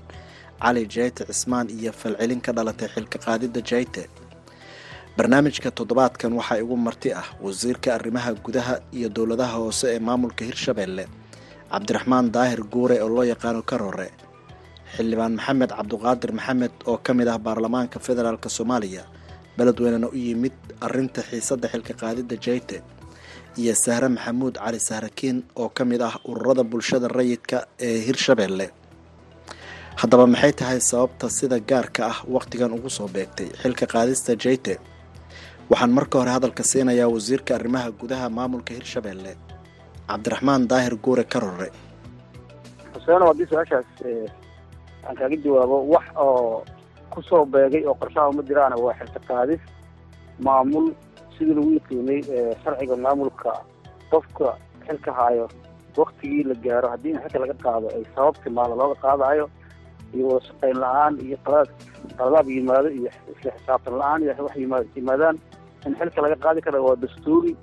[0.61, 4.03] Cali jayte cismaan iyo falcelin ka dhalatay xilka qaadidda jayte
[5.17, 11.05] barnaamijka toddobaadkan waxaa igu marti ah wasiirka arrimaha gudaha iyo dowladaha hoose ee maamulka hirshabeelle
[11.71, 14.07] cabdiraxmaan daahir guure oo loo yaqaano karore
[14.95, 19.03] xildhibaan maxamed cabduqaadir maxamed oo ka mid ah baarlamaanka federaalk soomaaliya
[19.57, 22.77] beledweynena u yimid arinta xiisadda xilka qaadidda jayte
[23.61, 28.67] iyo sahre maxamuud cali sahrakiin oo ka mid ah ururada bulshada rayidka ee hirshabeelle
[30.01, 34.73] haddaba maxay tahay sababta sida gaarka ah wakhtigan ugu soo beegtay xilka qaadista jayte
[35.71, 39.33] waxaan marka hore hadalka siinayaa wasiirka arrimaha gudaha maamulka hirshabeelle
[40.09, 41.67] cabdiraxmaan daahir guure karore
[42.93, 43.87] xuseen haddii su'aashaas
[45.07, 46.63] aan kaaga jawaabo wax oo
[47.13, 49.61] ku soo beegay oo qorshaha ma jiraan waa xilka qaadis.
[50.45, 50.87] Maamul
[51.37, 52.19] sidii lagu yaqiinay
[52.63, 53.51] sharciga maamulka
[54.11, 54.47] qofka
[54.87, 55.45] xilka haayo
[55.97, 59.45] waktigii la gaaro haddii in xilka laga qaado ay sabab timaado looga qaadayo
[60.15, 61.69] iyo wada shaqayn la'aan iyo qalad
[62.17, 65.35] qaladaab yimaado iyo isla xisaabtan la'aan iyo wax yimaad yimaadaan
[65.87, 67.53] in xilka laga qaadi kara waa dastuuri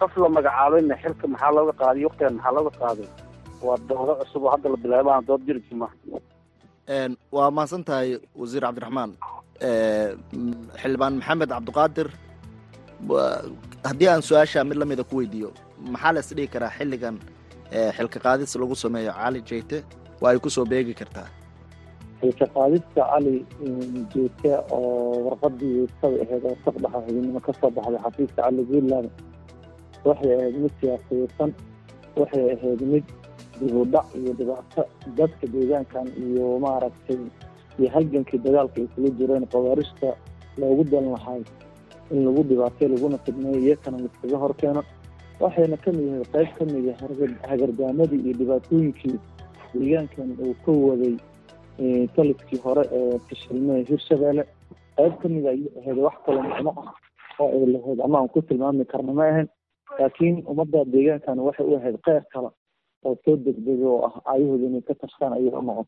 [0.00, 3.08] qof la magacaabayna xilka maxaa looga qaadiy waktigan maxaa looga qaaday
[3.66, 5.88] waa doodo cusub hadda la bilaabaan dood jiri jima
[7.36, 8.08] waa mahadsan tahay
[8.40, 9.10] wasiir cabdiraxmaan.
[10.80, 12.08] Xildhibaan maxamed cabdiqaadir
[13.88, 15.50] haddii aan su'aasha mid lamida ku weydiiyo
[15.94, 17.16] maxaa la isdhigi karaa xilligan
[17.96, 19.78] xilka qaadis lagu sameeyo cali jeyte
[20.22, 21.28] waa ay ku soo beegi kartaa
[22.30, 23.44] qaadista cali
[24.14, 29.08] jeyte oo warqadii sada ahayd oo saqdaxa xubinimo ka soo baxday xafiiska cali puntland
[30.04, 31.50] waxay ahayd mid siyaasiyeysan
[32.16, 33.04] waxay ahayd mid
[33.60, 34.82] dibudhac iyo dhibaato.
[35.16, 37.18] Dadka deegaankan iyo maaragtay
[37.78, 40.14] iyo halgankii dagaalka ay kula jireen qawaarista
[40.58, 41.42] loogu dan lahay
[42.10, 44.82] in lagu dhibaatay laguna fidneeyo iyakana liskaga hor keeno.
[45.40, 46.98] Waxayna ka mid yahay qayb ka mid ah
[47.50, 49.18] hagardaamadii iyo dhibaatooyinkii
[49.74, 51.14] deegaankan uu ka waday
[52.16, 54.44] taliskii hore ee fashilmee hirshabeelle
[54.98, 56.92] qayb ka mid ayay ahayd wax kale micno ah
[57.42, 59.48] oo ay lahayd ama aan ku tilmaami karna ma ahayn.
[59.98, 62.50] Laakiin ummadda deegaankan waxay u ahayd qeyr kale
[63.06, 65.86] oo soo degdega oo ah aayahooda inay ka tashtaan ayay u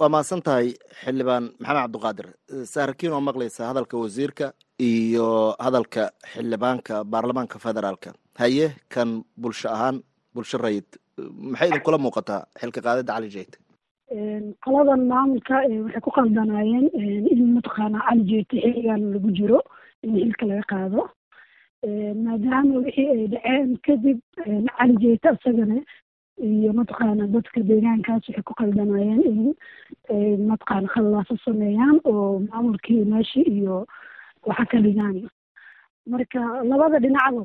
[0.00, 0.68] waa mahadsan tahay
[1.02, 2.26] xildhibaan maxamed cabdiqaadir
[2.74, 4.46] saarkiin oo maqlaysa hadalka wasiirka
[4.90, 5.28] iyo
[5.66, 8.10] hadalka xildhibaanka baarlamaanka federaalka.
[8.42, 9.10] Haye kan
[9.42, 9.96] bulsho ahaan
[10.34, 10.88] bulsho rayid
[11.50, 13.56] maxay idinkula muuqataa xilka qaadida cali jeyte
[14.64, 16.86] qoladan maamulka waxay ku qaldanaayeen
[17.34, 19.58] in mataqaana cali xiligan lagu jiro
[20.02, 21.00] in xilka laga qaado.
[22.24, 24.18] Maadaama wixii ay dhaceen kadib
[24.78, 25.78] cali jeyte isagana
[26.48, 33.86] iyo mataqaana dadka deegaankaas waxay ku qaldanayeen in mataqaana khallaaso sameeyaan oo maamulkii meeshii iyo
[34.46, 35.16] waxa ka dhigaan
[36.12, 37.42] marka labada dhinacba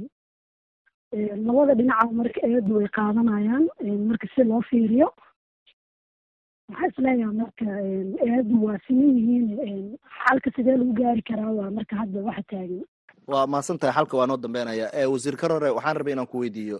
[1.47, 3.65] labada dhinacba marka eedu way qaadanayaan
[4.09, 5.09] marka si loo fiiriyo
[6.69, 7.65] waxaa is leeyahay marka
[8.27, 12.81] eedu waa siman yihiin xalka sidee lagu gaari karaa waa marka hadda waxa taagan.
[13.31, 14.87] Waa mahadsan xalka waa noo dambeynaya.
[15.13, 16.77] Wasiir karore waxaan rabay inaan ku weydiiyo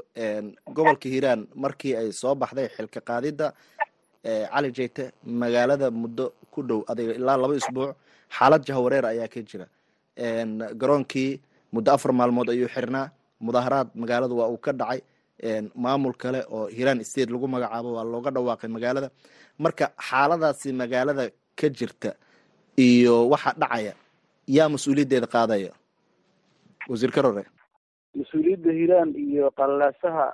[0.75, 3.47] gobolka hiiraan markii ay soo baxday xilka qaadidda
[4.54, 7.91] cali jeyte magaalada muddo ku dhow adiga ilaa laba isbuuc
[8.38, 9.65] xaalad jahawareer ayaa ka jira.
[10.82, 11.39] Garoonkii
[11.73, 13.10] muddo afar maalmood ayuu xirnaa
[13.41, 15.02] mudaharaad magaalada waa uu ka dhacay.
[15.75, 19.10] Maamul kale oo hiiraan state lagu magacaabo waa looga dhawaaqay magaalada
[19.63, 21.24] marka xaaladaasi magaalada
[21.60, 22.12] ka jirta
[22.88, 23.93] iyo waxa dhacaya
[24.48, 25.72] yaa mas'uuliyaddeeda qaadaya?
[26.89, 27.43] Wasiir karore
[28.19, 30.26] mas'uuliyadda hiiraan iyo qalalaasaha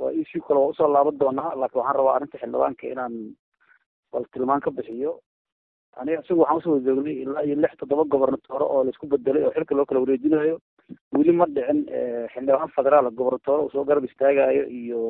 [0.00, 3.14] waa ishii kale waa u soo laaban doonaa laakiin waxaan rabaa arrinta xildhibaanka inaan
[4.12, 5.12] bal tilmaan ka bixiyo.
[5.98, 9.42] Aniga isagu waxaan u soo joognay ilaa iyo lix toddoba gobernatoore oo la isku bedelay
[9.44, 10.56] oo xilka loo kala wareejinayo
[11.16, 11.80] weli ma dhicin
[12.32, 15.00] xildhibaan federaal gobernatoore uu soo garab istaagayo iyo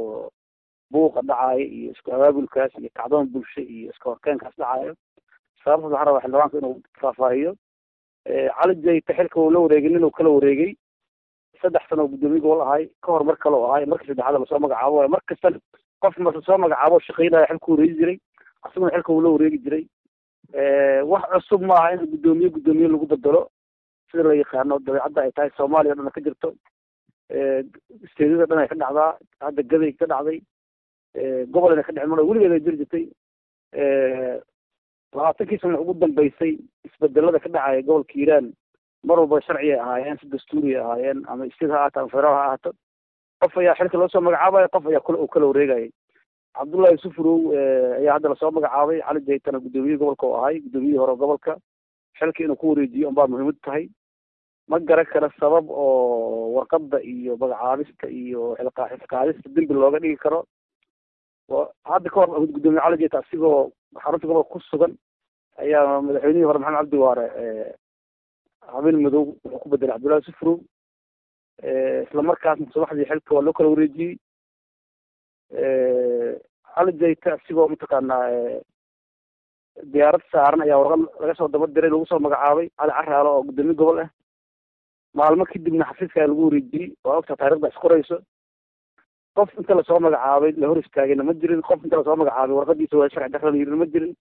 [0.92, 4.94] buuqa dhacayo iyo isku abaabulkaas iyo kacdoon bulsho iyo iska horkeenkaas dhacayo
[5.64, 7.52] sababtaas waxaan rabaa xildhibaanka inuu faahfaahiyo
[8.58, 10.74] cali jayte xilka uu la wareegay nin uu kala wareegay.
[11.62, 14.46] Saddex sano oo guddoomiye gobol ahay ka hor mar kale oo ahay markii saddexaad la
[14.46, 15.08] soo magacaabo waayo.
[15.14, 15.50] Mar kasta
[16.02, 18.18] qof marka soo magacaabo shaqaynaya xilka wareegi jiray
[18.62, 19.84] asaguna xilka uu la wareegi jiray.
[21.10, 23.42] Wax cusub ma aha in guddoomiye guddoomiye lagu bedelo
[24.10, 26.54] sida la yaqaano dabeecadda ay tahay soomaaliya o dhan ka jirto.
[28.12, 30.38] Steedyada dhan ay ka dhacdaa hadda gaday ka dhacday
[31.54, 33.04] gobol ina ka dhicin mar weligeed ay jiri jirtay
[35.14, 36.52] labaatankii sana ugu dambeysay
[36.84, 38.52] isbedelada ka dhacaya gobolka hiiraan
[39.04, 42.34] mar walba sharci ay ahaayeen si dastuuri ay ahaayeen ama state ha ahaato ama federaal
[42.38, 42.72] ha ahaato
[43.42, 45.90] qof ayaa xilka loo soo magacaabaya qof ayaa kula uu kala wareegayay.
[46.58, 51.14] Cabdullahi yusuf ayaa hadda la soo magacaabay cali jaytana guddoomiyihii gobolka oo ahay guddoomiyihii hore
[51.16, 51.56] gobolka
[52.18, 53.88] xilka inuu ku wareejiyo unbaa muhiimad tahay.
[54.68, 60.44] Ma garan kara sabab oo warqadda iyo magacaabista iyo xilqa xilqaadista dembi looga dhigi karo
[61.48, 63.70] hadda ka hor guddoomiye cali jayta asigoo
[64.02, 64.92] xarunta gobolka ku sugan
[65.62, 67.26] ayaa madaxweynihii hore maxamed cabdi waare
[68.72, 70.58] habeen madow wuxuu ku bedelay cabdullahi yusuf row
[72.04, 74.14] isla markaasna subaxdii xilka waa loo kala wareejiyey.
[76.74, 78.26] Cali jayta asigoo mataqaanaa
[79.92, 83.74] diyaarad saaran ayaa warqad laga soo daba diray lagu soo magacaabay cali caraalo oo gudoomiye
[83.80, 84.10] gobol ah.
[85.16, 88.16] Maalmo kadibna xafiiska lagu wareejiyey waa ogta taarikhda isqorayso
[89.36, 91.62] qof inta la soo magacaabay la hor istaagayna ma jirin.
[91.62, 94.12] Qof inta la soo magacaabay warqadiisa waa sharci darra la yirina ma jirin.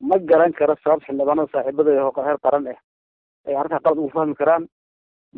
[0.00, 2.78] Ma garan karo sabab xildhibaanada saaxiibada ee heer qaran ah
[3.46, 4.66] ay arrintaa qalad ugu fahmi karaan.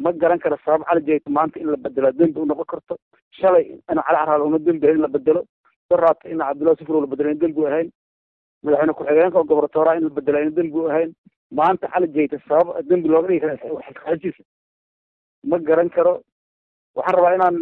[0.03, 2.95] Ma garan karo sabab cali jeyt maanta in la bedelo dembi u noqon karto.
[3.39, 5.43] Shalay in cali caraal uma dembi ahayn in la bedelo
[5.91, 7.89] daraata in cabdullahi sufur la bedelo in dembi ahayn.
[8.65, 11.11] Madaxweyne ku-xigeenka oo gobortooraa in la bedelo in dembi u ahayn.
[11.59, 14.43] Maanta cali jeyta sabab dembi looga dhigi kara xilqaadiisa
[15.51, 16.13] ma garan karo
[16.97, 17.57] waxaan rabaa inaan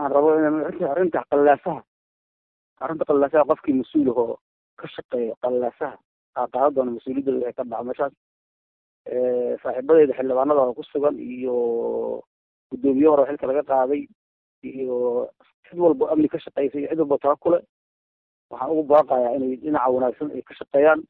[0.00, 0.28] aan rabo
[0.92, 1.82] arrinta qalaasaha
[2.84, 4.36] arrinta qalaasaha qofkii mas'uulka oo
[4.80, 5.96] ka shaqeeya qalaasaha
[6.38, 8.14] aa qaadan doona mas'uuliyadda waxay ka dhaca meeshaas
[9.62, 11.54] saaxiibadeeda xildhibaanada oo ku sugan iyo
[12.70, 14.02] guddoomiye hore xilka laga qaaday
[14.62, 14.96] iyo
[15.68, 17.58] cid walba amni ka shaqeysa iyo cid walba taba kule
[18.50, 21.00] waxaan ugu baaqayaa inay dhinaca wanaagsan ay ka shaqeeyaan.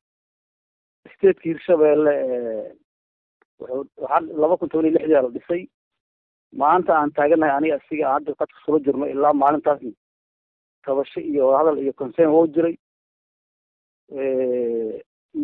[1.15, 2.15] Stateka hirshabeelle
[3.59, 5.63] wuxuu waxaa laba kun toban iyo lixdii la dhisay
[6.53, 9.93] maanta aan taaganahay aniga asiga hadda qadka sula jirno ilaa maalintaasna
[10.85, 12.75] tabasho iyo hadal iyo concern wou jiray.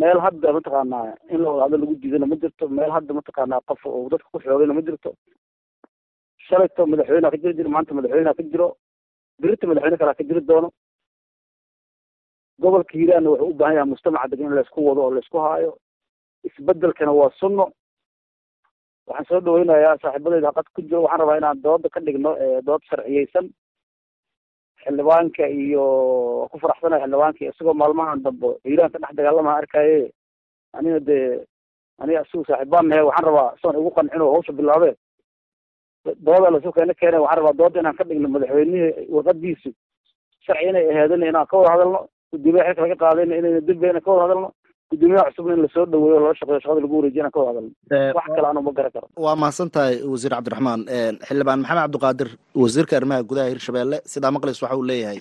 [0.01, 2.69] Meel hadda mataqaanaa in la wada lagu diidana ma jirto.
[2.69, 5.11] Meel hadda mataqaanaa qof oo dadka ku xoogayna ma jirto.
[6.49, 8.69] Shalayto madaxweyneha ka jiri jiro maanta madaxweyneha ka jiro
[9.41, 10.71] birita madaxweyne kalaa ka jiri doono.
[12.61, 15.77] Gobolka hiiraanna wuxuu u baahan yahay mujtamaca degan in laysku wado oo laysku haayo.
[16.49, 17.65] Isbedelkana waa sunno
[19.07, 21.03] waxaan soo dhaweynayaa saaxiibadeyda haqad ku jiro.
[21.05, 22.31] Waxaan rabaa inaan dooda ka dhigno
[22.67, 23.47] dood sharciyeysan
[24.85, 25.85] xildhibaanka iyo
[26.51, 29.99] ku faraxsanayo xildhibaanka isagoo maalmahan dambe hiiraanka dhex dagaalamaha arkaye
[30.79, 31.45] aniga dee
[32.03, 34.97] aniga isagu saaxiibaan nahe waxaan rabaa soon igu qancin oo hawsha bilaabeen
[36.27, 39.71] dooda lasu keena keena waxaan rabaa dooda inaan ka dhigno madaxweynihii warqadiisu
[40.47, 42.01] sharci inay aheedana inaan ka wada hadalno.
[42.33, 44.49] Gudoomiyaha xilka laga qaadayna inayna dembi inaan ka wada hadalno
[44.95, 48.15] gudoomiyaha cusubna in la soo dhaweeyo loola shaqeeyo shaqada lagu wareejiyo inaan ka wada hadalno
[48.19, 49.07] wax kale anu ma garan karo.
[49.25, 50.81] waa mahadsan tahay wasiir cabdiraxmaan.
[51.29, 52.29] Xildhibaan maxamed cabdiqaadir
[52.63, 55.21] wasiirka arrimaha gudaha hirshabeelle sidaa maqlays waxa uu leeyahay.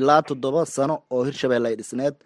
[0.00, 2.16] Ilaa toddoba sano oo hirshabeelle ay dhisneed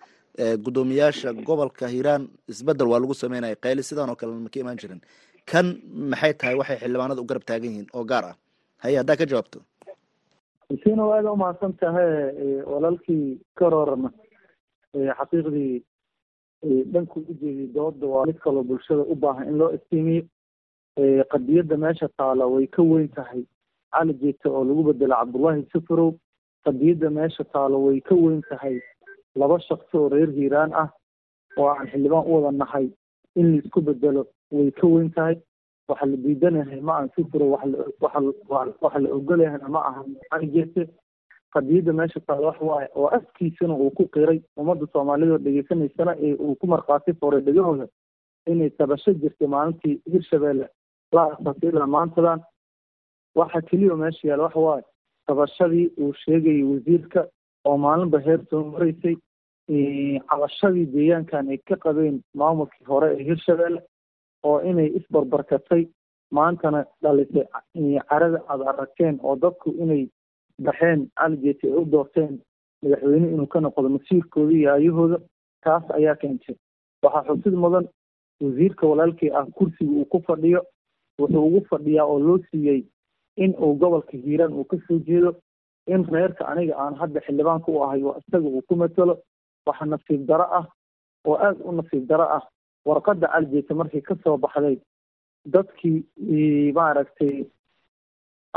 [0.65, 5.01] guddoomiyaasha gobolka hiiraan isbeddel waa lagu sameynaya qayli sidan oo kale ma ka imaan jirin.
[5.51, 5.67] Kan
[6.13, 8.35] maxay tahay waxay xildhibaanada u garab taagan yihiin oo gaar ah?
[8.85, 9.59] Haye haddaa ka jawaabto.
[11.01, 12.11] Oo aada umahadsan tahay
[12.73, 13.25] walaalkii
[13.59, 14.11] karoorna
[15.19, 15.73] xaqiiqdii
[16.65, 20.23] dhanku ujeediy dooda waa mid kaloo bulshada u baahan in loo istiimiyo
[21.33, 23.43] qadiyadda meesha taala way ka weyn tahay.
[23.93, 26.13] Cali jeeta oo lagu bedelo cabdullaahi sufurow
[26.65, 28.81] qadiyadda meesha taalo way ka weyn tahay.
[29.37, 30.89] Laba shaksi oo reer hiiraan ah
[31.59, 32.89] oo aan xildhibaan u wada nahay
[33.37, 35.37] in la isku bedelo way ka weyn tahay.
[35.89, 37.47] Waxa la diidanahay ma aan sufuro
[38.01, 40.89] waxa la ogolayahayna ma aha cali jeete
[41.57, 46.35] qadiyadda meesha taalo wax waaye oo afkiisana uu ku qiray ummadda soomaalida oo dhegeysanaysana ee
[46.47, 47.87] uu ku markhaati foray dhegahooda
[48.53, 50.67] inay tabasho jirtay maalintii hirshabeelle
[51.17, 52.41] la asaasay ilaa maantadan
[53.41, 54.85] waxa keliya meesha yaalla waxa waaye
[55.29, 57.21] tabashadii uu sheegayay wasiirka
[57.69, 59.17] oo maalinba heer soo maraysay
[60.31, 63.81] cabashadii deegaankan ay ka qabeen maamulkii hore ee hirshabeelle
[64.51, 65.83] oo inay isbarbarkatay
[66.39, 67.47] maantana dhalisay
[68.11, 70.03] carada aada aragteen oo dadku inay
[70.65, 72.39] baxeen calijeeti ay u doorteen
[72.83, 75.19] madaxweyne inuu ka noqdo masiirkooda iyo aayahooda
[75.65, 76.57] taas ayaa keentay.
[77.03, 77.87] Waxaa xusid mudan
[78.41, 80.61] wasiirka walaalkii ah kursiga uu ku fadhiyo
[81.19, 82.83] wuxuu ugu fadhiyaa oo loo siiyey
[83.37, 85.31] in uu gobolka hiiraan uu ka soo jeedo
[85.87, 89.15] in reerka aniga aan hadda xildhibaanka u ahay oo isaga uu ku matalo
[89.67, 90.67] waxa nasiib daro ah
[91.27, 92.43] oo aada u nasiib daro ah.
[92.87, 94.77] Warqadda calijeeta markii ka soo baxday
[95.53, 97.45] dadkii maaragtay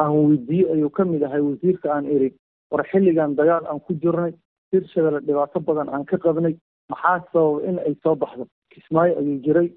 [0.01, 2.29] aan weydiiyey ayuu ka mid ahay wasiirka aan iri
[2.71, 4.33] war xilligan dagaal aan ku jirnay
[4.71, 6.55] hirshabelle dhibaato badan aan ka qabnay
[6.89, 8.45] maxaa sababa in ay soo baxdo?
[8.71, 9.69] Kismaayo ayuu jiray.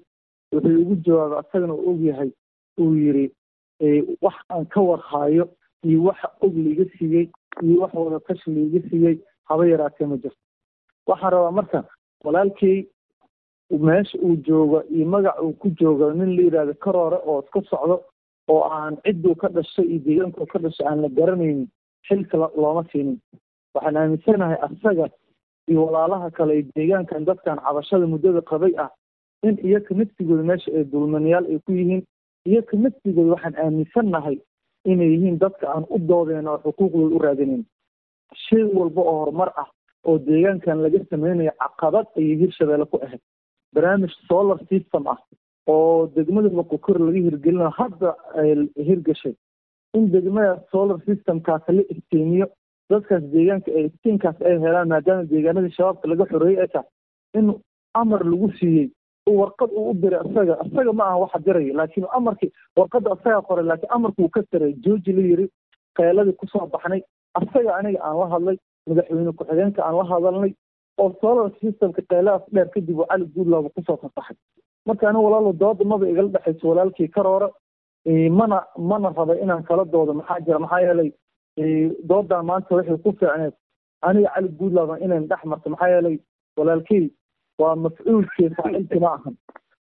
[0.53, 2.29] Wuxuu igu jawaabay asagana uu ogyahay
[2.79, 3.25] uu yiri
[4.21, 5.45] wax aan ka warhaayo
[5.83, 7.25] iyo waxa og laiga siiyey
[7.63, 9.17] iyo wax wada tashi laiga siiyey
[9.49, 10.37] haba yaraatee ma jirto.
[11.07, 11.79] Waxaan rabaa marka
[12.23, 12.87] walaalkey
[13.85, 17.95] meesha uu joogo iyo magac uu ku joogo nin la yidhahdo karoore oo iska socdo
[18.51, 21.67] oo aan cidduu ka dhashay iyo deegaankuu ka dhashay aan la garanaynin
[22.07, 23.17] xilka looma siinin
[23.75, 25.07] waxaan aaminsanahay asaga
[25.69, 28.89] iyo walaalaha kale ee deegaankan dadkan cabashada muddada qabay ah
[29.47, 32.03] in iyoka naftigooda meesha ay dulmanayaal ay ku yihiin
[32.51, 34.37] iyoka naftigooda waxaan aaminsannahay
[34.91, 37.63] inay yihiin dadka aan u doodeen oo xuquuqdooda u raadinayn
[38.45, 39.69] shay walba oo horumar ah
[40.07, 43.21] oo deegaankan laga sameynayo caqabad ayay hirshabeelle ku ahayd.
[43.75, 45.17] Barnaamij solar system ah
[45.67, 48.09] oo degmada boqokor laga hirgelinayo hadda
[48.87, 49.35] hirgashay
[49.97, 52.47] in degmada solar systemkaas la istiimiyo
[52.91, 56.89] dadkaas deegaanka ee istiinkaas ay helaan maadaama deegaanadii shabaabka laga xoreeyey ay tahay
[57.39, 57.53] in
[58.01, 58.87] amar lagu siiyey
[59.39, 63.65] warqad uu u diray isaga isaga ma aha waxa diraya laakiin amarkii warqadda isagaa qoray
[63.71, 65.45] laakiin amarka uu ka saray jooji la yiri
[65.97, 67.01] qeeladii ku soo baxnay.
[67.39, 68.57] Asaga aniga aan la hadlay
[68.89, 70.51] madaxweyne ku-xigeenka aan la hadalnay
[71.01, 74.37] oo solar systemka qeeladaas dheer kadib uu cali guudlaaba ku soo fasaxay
[74.87, 77.49] marka aniga walaalo dooda maba igala dhexayso walaalkii karoora
[78.39, 81.11] mana mana raba inaan kala doodo maxaa jira maxaa yeelay
[82.09, 83.53] doodan maanta waxay ku fiicneed.
[84.07, 86.17] Aniga cali guudlaaba inayn dhex marto maxaa yeelay
[86.57, 87.03] walaalkey
[87.59, 89.35] waa mafcuulkii faacilkii ma ahan.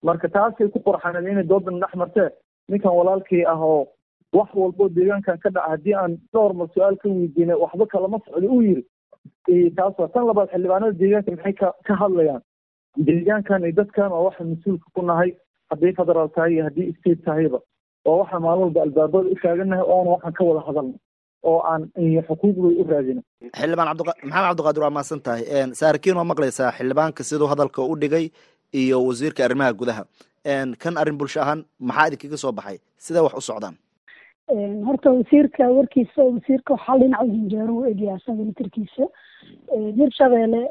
[0.03, 2.29] Marka taasay ku qurxaneed inay doodan dhex martee
[2.69, 3.87] ninkan walaalkii ah oo
[4.33, 8.47] wax walbo deegaankan ka dhaca haddii aan dhowr mar su'aal ka weydiinay waxba kalama socdo
[8.55, 12.41] uu yiri taas waa tan labaad xildhibaanada deegaanka maxay ka ka hadlayaan
[12.97, 15.31] deegaankan iyo dadkan waa waxa mas'uulka ku nahay
[15.71, 17.59] haddii federaal tahay iyo haddii state tahayba
[18.05, 20.95] waa waxaan maalin walba albaabada u taaganahay oona waxaan ka wada hadalno
[21.49, 21.81] oo aan
[22.27, 23.21] xuquuqdooda u raadino.
[23.59, 25.43] Xildhibaan cabdi maxamed cabdiqaadir waa mahadsan tahay.
[25.81, 28.25] Saarkiin waa maqlaysaa xildhibaanka siduu hadalka u dhigay
[28.81, 30.03] iyo wasiirka arrimaha gudaha.
[30.81, 32.77] Kan arrin bulsho ahaan maxaa idinkaga soo baxay?
[32.97, 33.75] Sidee wax u socdaan.
[34.87, 39.05] Horta wasiirka warkiisa wasiirka waxaa dhinaca janjeero u egyaa asaga litirkiisa.
[39.97, 40.61] Hirshabeelle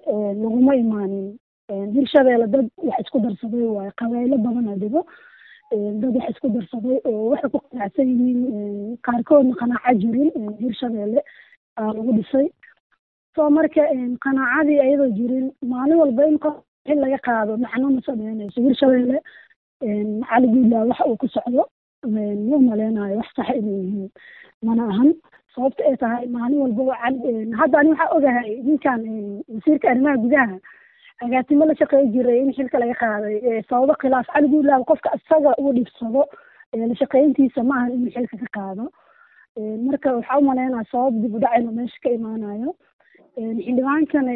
[0.42, 5.02] laguma imaanin hirshabeelle dad wax isku darsaday waaye qabaaylo badana dhigo.
[5.72, 11.20] Dad wax isku darsaday oo waxay ku qanacsan yihiin qaarkoodna qanaaco jirin hirshabeelle
[11.78, 12.46] aa lagu dhisay.
[13.34, 13.82] So marka
[14.24, 16.54] qanaacadii ayadoo jirin maalin walba in qof
[16.86, 18.60] xil laga qaado macno ma sameynayso.
[18.60, 19.18] Hirshabeelle
[19.80, 21.64] cali guudlaa waxa uu ku socdo
[22.06, 24.10] ma maleynayo wax sax inay yihiin
[24.62, 25.14] mana ahan.
[25.54, 29.00] Sababta ay tahay maalin cali hadda ani waxaa ogahay ninkan
[29.48, 30.56] wasiirka arrimaha gudaha
[31.22, 35.72] agaasimo la shaqeey jiray in xilka laga qaaday sababo khilaaf cali guudlaaba qofka isaga uu
[35.78, 36.24] dhibsado
[36.74, 38.88] la shaqeyntiisa ma ahan inuu xilka ka qaado.
[39.86, 42.74] Marka waxaa u maleynaya sabab dib u dhacayna meesha ka imaanayo.
[43.38, 44.26] Xildhibaankan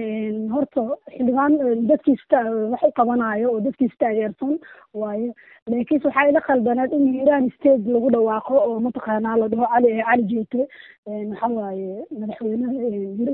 [0.55, 0.83] horta
[1.17, 1.53] xildhibaan
[1.91, 2.39] dadkiisa
[2.73, 4.55] wax u qabanayo oo dadkiisa taageersan
[5.03, 5.29] waaye
[5.71, 10.25] laakiinse waxaa ila khaldaneed in hiiraan state lagu dhawaaqo oo mataqaanaa la dhaho cali cali
[10.33, 10.61] jeete
[11.07, 12.73] waxa waaye madaxweynaha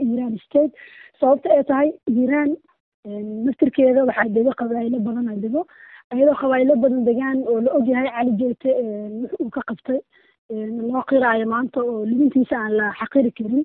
[0.04, 0.72] hiiraan state
[1.20, 2.50] sababta ay tahay hiiraan
[3.08, 5.66] naftirkeeda waxaa dego qabaaylo badan a dego.
[6.14, 8.70] Iyadoo qabaaylo badan degaan oo la ogyahay cali jeete
[9.20, 10.00] wix uu ka qabtay
[10.88, 13.64] loo qiraayo maanta oo libintiisa aan la xaqiri karin.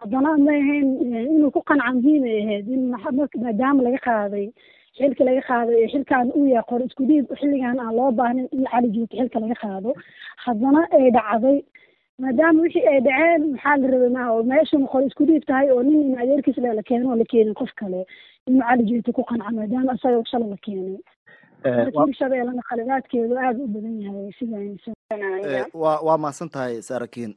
[0.00, 0.88] Haddana ma ahayn
[1.34, 4.46] inuu ku qanca muhiim ay ahayd in maadaama laga qaaday
[4.98, 8.64] xilka laga qaaday ee xilkan uu yahay qor isku dhiib xilligan aan loo baahnayn in
[8.72, 9.90] cali joogto xilka laga qaado.
[10.44, 11.58] Haddana ay dhacday
[12.22, 15.82] maadaama wixii ay dhaceen maxaa la rabay maa oo meeshan qor isku dhiib tahay oo
[15.82, 18.06] nin in adeerkiis le la keeno oo la keenin qof kale
[18.46, 20.98] inuu cali joogto ku qanca maadaama isaga shala la keenay.
[21.64, 24.58] Hirshabeellena khalidaadkeedu aada u badan yahay sida
[25.82, 27.32] waa waa mahadsan tahay saarakiin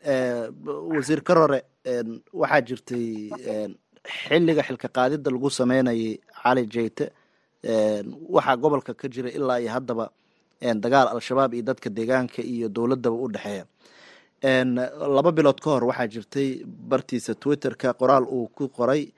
[0.94, 1.60] wasiir karore
[2.42, 3.06] waxaa jirtay
[4.18, 7.06] xilliga xilka qaadida lagu sameynayay cali jeyte
[8.36, 10.06] waxaa gobolka ka jira ilaa iyo haddaba
[10.84, 13.66] dagaal al-shabaab iyo dadka deegaanka iyo dowladdaba u dhexeeya
[14.44, 19.12] laba bilood ka hor waxaa jirtay bartiisa twitterka qoraal uu ku qoray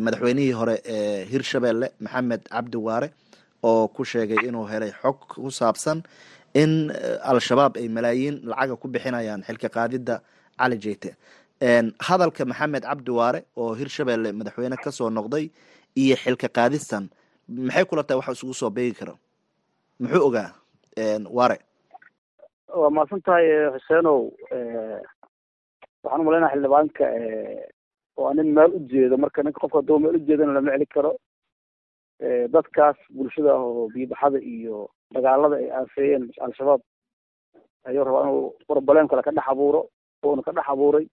[0.00, 3.08] madaxweynihii hore ee hirshabeelle maxamed cabdi waare
[3.62, 6.02] oo ku sheegay inuu helay xog ku saabsan
[6.54, 6.90] in
[7.22, 10.20] al-shabaab ay malaayiin lacaga ku bixinayaan xilka qaadidda
[10.58, 11.10] cali jeyte
[12.00, 15.50] hadalka maxamed cabdi waare oo hirshabeelle madaxweyne ka soo noqday
[15.96, 17.04] iyo xilka qaadistan
[17.48, 19.14] maxay kula tahay waxa isugu soo beegi kara
[20.00, 20.48] muxuu ogaa
[21.36, 21.58] waare
[22.80, 24.20] waa mahadsan tahay xuseenow
[26.02, 27.06] waxaan u malaynaya xildhibaanka
[28.20, 31.12] waa nin meel ujeedo marka ninka qofka hadduu meel ujeedana lama celi karo
[32.54, 36.80] dadkaas bulshada ah oo biibaxada iyo dagaalada ay aafeeyeen al-shabaab
[37.88, 39.80] ayuu rabaa inuu broblem kale ka dhex abuuro
[40.24, 41.06] uuna ka dhex abuuray.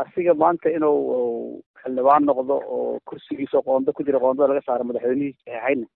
[0.00, 5.86] Asiga maanta inuu xildhibaan noqdo oo kursigiisa qoondo ku jira qoondada laga saaro madaxweynihii saxeixayna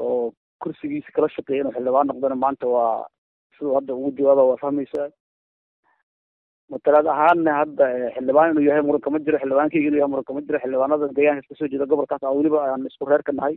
[0.00, 0.32] oo
[0.62, 3.06] kursigiisa kala shaqeeya inuu xildhibaan noqdona maanta waa
[3.56, 5.08] siduu hadda ugu jawaaba waa fahmaysaa
[6.74, 7.86] matalaad ahaanna hadda
[8.16, 11.54] xildhibaan inuu yahay muran kama jiro xildhibaankeyga inuu yahay muran kama jiro xildhibaanada deegaanka ka
[11.60, 13.54] soo jeeda gobolkaas a weliba aan isku reerka nahay.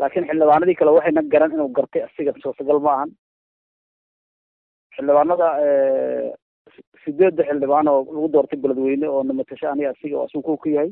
[0.00, 3.10] Laakiin xildhibaanadii kale waxayna garan inuu gartay asiga suurtagal ma ahan.
[4.96, 5.48] Xildhibaanada
[7.04, 10.90] sideedda xildhibaan oo lagu doortay beledweyne oo namatasho aniga asiga oo asugu ka yahay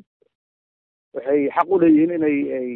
[1.14, 2.68] waxay xaq u leeyihiin inay ay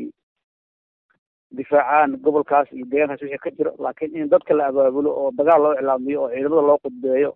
[1.57, 3.72] difaacaan gobolkaas iyo deegaankaas wixii ka jiro.
[3.78, 7.32] Laakiin in dadka la abaabulo oo dagaal loo iclaamiyo oo ciidamada loo qudbeeyo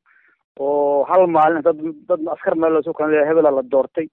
[0.61, 4.09] oo hal maalin dad dad askar meel loosu leeyahay hebela la doortay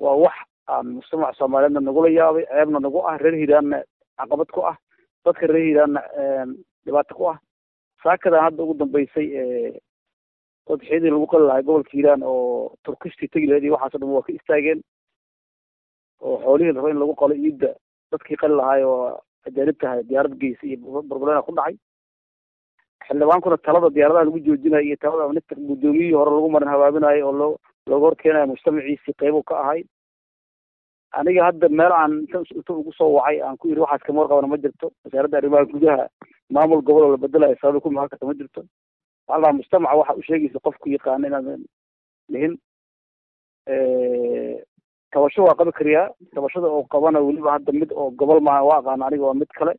[0.00, 0.34] waa wax
[0.66, 3.82] aan mujtamaca soomaaliyeedna nagula yaabay ceebna nagu ah reer hiiraanna
[4.18, 4.76] caqabad ku ah
[5.24, 6.00] dadka reer hiiraanna
[6.84, 7.38] dhibaato ku ah.
[8.02, 9.28] Saakadan hadda ugu dambeysay
[10.66, 14.32] odxiyadii lagu qali lahay gobolka hiiraan oo turkishtii tegi lahayd iyo waxaaso dhan waa ka
[14.32, 14.82] istaageen
[16.20, 17.70] oo xoolihii raba in lagu qalo iidda
[18.12, 20.76] dadkii qali lahaay oo ajaanibta ahay diyaarad geysa iyo
[21.08, 21.76] burburena ku dhacay.
[23.06, 27.52] Xildhibaankuna talada diyaaradaha lagu joojinayo iyo talada minister guddoomiyihii hore lagu marin habaabinayo oo loo
[27.90, 29.82] looga horkeenayo mujtamaciisii qeybu ka ahay.
[31.12, 32.12] Aniga hadda meel aan
[32.54, 34.92] inta ugu soo wacay aan ku yidhi waxaas kama warqabana ma jirto.
[35.04, 36.06] Wasaaradda arrimaha gudaha
[36.50, 38.62] maamul gobol oo la bedelayo sababay ku magan karta ma jirto.
[39.28, 41.64] Waxaa la mujtamaca waxa u sheegaysa qofku yaqaana inaadan
[42.32, 42.54] dhihin
[45.12, 49.06] tabasho waa qabi kariyaa tabashada oo qabana weliba hadda mid oo gobol maaha waa aqaana
[49.08, 49.74] aniga waa mid kale.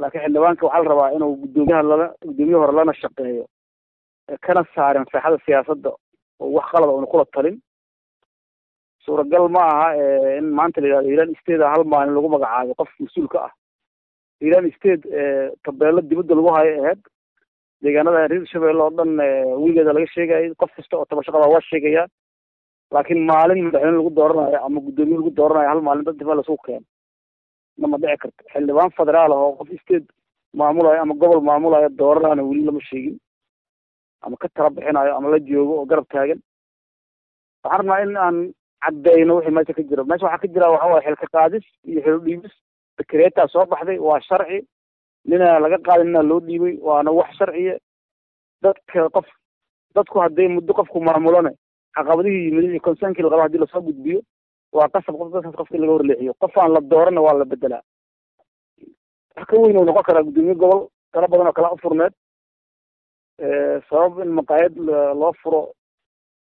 [0.00, 3.44] Laakiin xildhibaanka waxaa la rabaa inuu guddoomiyaha lala guddoomiye hore lana shaqeeyo.
[4.46, 5.90] Kana saarin saaxada siyaasadda
[6.40, 7.56] oo wax qalada una kula talin.
[9.04, 9.88] Suuragal ma aha
[10.38, 13.52] in maanta la yidhahdo iran state hal maalin lagu magacaabo qof mas'uulka ah.
[14.40, 15.04] Iran state
[15.64, 17.00] tabeelo dibadda lagu hayo aheyd
[17.84, 19.10] deegaanada reer shabeelle oo dhan
[19.60, 22.06] weligeeda laga sheegayo qof kasta oo tabasho qabaa waa sheegayaa
[22.94, 26.84] laakiin maalin madaxweyne lagu dooranayo ama guddoomiye lagu dooranayo hal maalin dad difaa lasugu keeno
[27.82, 30.06] nama dhici karto xildhibaan federaal ah oo qof state
[30.60, 33.16] maamulayo ama gobol maamulayo dooranayana weli lama sheegin.
[34.24, 36.40] Ama ka tala bixinayo ama la joogo oo garab taagan.
[37.64, 38.36] Waxaan rabnaa in aan
[38.84, 42.18] caddeyno wixii meesha ka jiro meesha waxaa ka jira waxa waye xilka qaadis iyo xilo
[42.26, 42.54] dhiibis.
[42.98, 44.58] Dekreetaa soo baxday waa sharci.
[45.28, 47.74] Nina laga qaadin nina loo dhiibay waana wax sharciya
[48.62, 49.26] dadka qof
[49.94, 51.50] dadku hadday muddo qofku maamulone
[51.96, 54.20] caqabadihii yimid iyo consernki la qaba haddii la soo gudbiyo
[54.72, 57.82] waa qasab qof dadkaas qofka in laga horleexiyo qof aan la doorana waa la bedelaa
[59.36, 60.82] wax ka weyn uu noqon karaa guddoomiye gobol
[61.12, 62.14] tala badan oo kala ufurneed
[63.90, 64.74] sabab in maqaayad
[65.20, 65.62] loo furo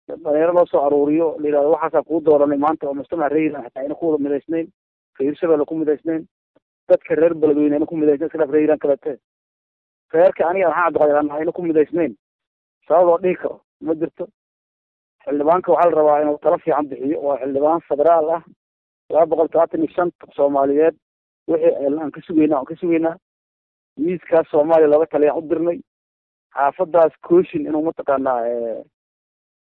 [0.07, 3.81] dhalinyaro loo soo aruuriyo la yidhahdo waxaasaa kuu dooranay maanta oo mujtamac reer hiiraan xataa
[3.83, 4.67] ayna ku wada midaysnayn
[5.19, 6.25] reer shabeelle ku midaysnayn
[6.89, 9.11] dadka reer beledweyne ayna ku midaysnayn reer hiiraan kalete
[10.13, 12.15] reerka aniga maxaa cabdiqaadir ayna ku midaysnayn.
[12.87, 14.27] Sabab loo dhihi karo ma jirto
[15.25, 17.19] xildhibaanka waxaa la rabaa inuu talo fiican bixiyo.
[17.21, 18.43] Waa xildhibaan federaal ah
[19.09, 20.95] laba boqol todobaatan iyo shanta soomaaliyeed.
[21.47, 23.15] Wixii aan ka sugeynaa aan ka sugeynaa
[23.97, 25.79] miiskaas soomaaliya looga taliyaan u dirnay.
[26.55, 28.41] Xaafadaas cooshin inuu mataqaanaa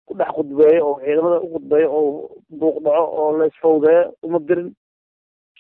[0.06, 2.30] ku dhex khudbeeyo oo ciidamada u khudbeeyo oo
[2.60, 4.70] buuq dhaco oo la isfawdeeyo uma dirin.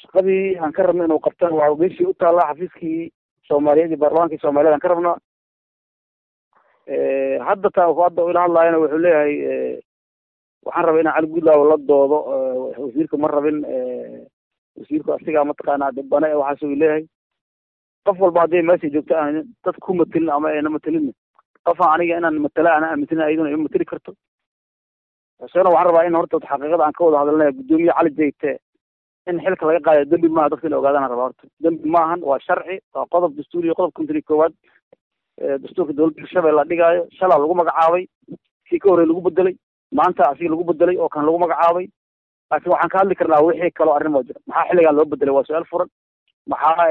[0.01, 3.11] Shaqadii aan ka rabna inuu qabtana waa meeshii u taallaa xafiiskii
[3.47, 5.17] soomaaliyeed iyo baarlamaankii soomaaliyeed aan ka rabnaa
[6.87, 9.33] hadda ta hadda ila hadlaayana wuxuu leeyahay
[10.65, 12.17] waxaan rabay inaan cali guudlaawo la doodo
[12.83, 13.57] wasiirka ma rabin
[14.79, 17.05] wasiirku asigaa mataqaanaa dhibane e waxaas uu leeyahay.
[18.05, 21.13] Qof walba hadday meesha joogto aan dad ku matelin ama ayna matelin
[21.65, 24.11] qofaan aniga inaan matala ana aaminsanin ayaduna ima mateli karto.
[25.39, 28.59] Xuseen waxaan rabaa in horta xaqiiqada aan ka wada hadalnaya guddoomiye cali jayte
[29.29, 31.43] in xilka laga qaadayo dembi maaha dadka in ogaadaan rabaa horta.
[31.63, 34.53] Dembi maahan waa sharci waa qodob dastuuriya qodob kontri koowaad
[35.41, 38.05] dastuurka dowladda hirshabelle la dhigaayo shalaa lagu magacaabay
[38.69, 39.55] kii ka horey lagu bedelay
[39.91, 41.87] maanta asiga lagu bedelay oo kan lagu magacaabay.
[42.51, 45.65] Laakiin waxaan ka hadli karnaa wixii kaloo arrin jira maxaa xilligan loo bedelay waa su'aal
[45.71, 45.89] furan.
[46.47, 46.87] Maxaa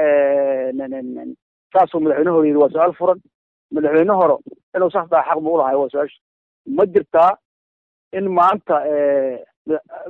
[1.73, 3.19] saasuu madaxweyne hore yidhi waa su'aal furan.
[3.71, 4.35] Madaxweyne hore
[4.75, 6.19] inuu saas daa xaq buu ulahay waa su'aasha.
[6.75, 7.31] Ma jirtaa
[8.17, 8.75] in maanta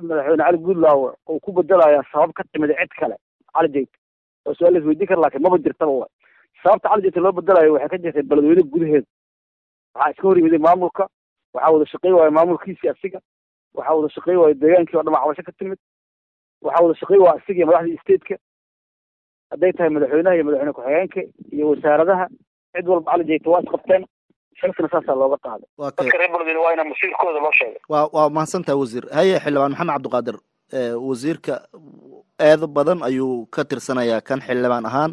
[0.02, 3.16] madaxweyne cali guudlaawe uu ku bedelaya sabab ka timid cid kale
[3.54, 3.92] cali jayt?
[4.46, 6.08] Waa su'aal laisweydiin kara laakiin maba jirtaba wa
[6.64, 9.07] sababta cali jayta loo bedelayo waxay ka jirtay beledweyne gudaheeda
[9.95, 11.03] waxaa iska hor yimiday maamulka
[11.55, 13.20] waxaa wada shaqey waayo maamulkiisii asiga
[13.78, 15.80] waxaa wada shaqey waayo deegaankii oo dhama cabasho ka timid
[16.66, 18.36] waxaa wada shaqey waa asiga iyo madaxdii stateka
[19.51, 21.22] hadday tahay madaxweynaha iyo madaxweyne ku-xigeenka
[21.55, 22.26] iyo wasaaradaha
[22.76, 24.03] cid walba cali jayta waa isqabteen
[24.59, 25.68] xilkana saasaa looga qaaday.
[25.97, 27.80] Dadka reer beledweyne waa ina masiirkooda loo sheegay.
[27.93, 29.05] Waa waa mahadsantaha wasiir.
[29.18, 30.36] Haye xildhibaan maxamed cabdiqaadir
[31.07, 31.53] wasiirka
[32.49, 35.11] eedo badan ayuu ka tirsanayaa kan xildhibaan ahaan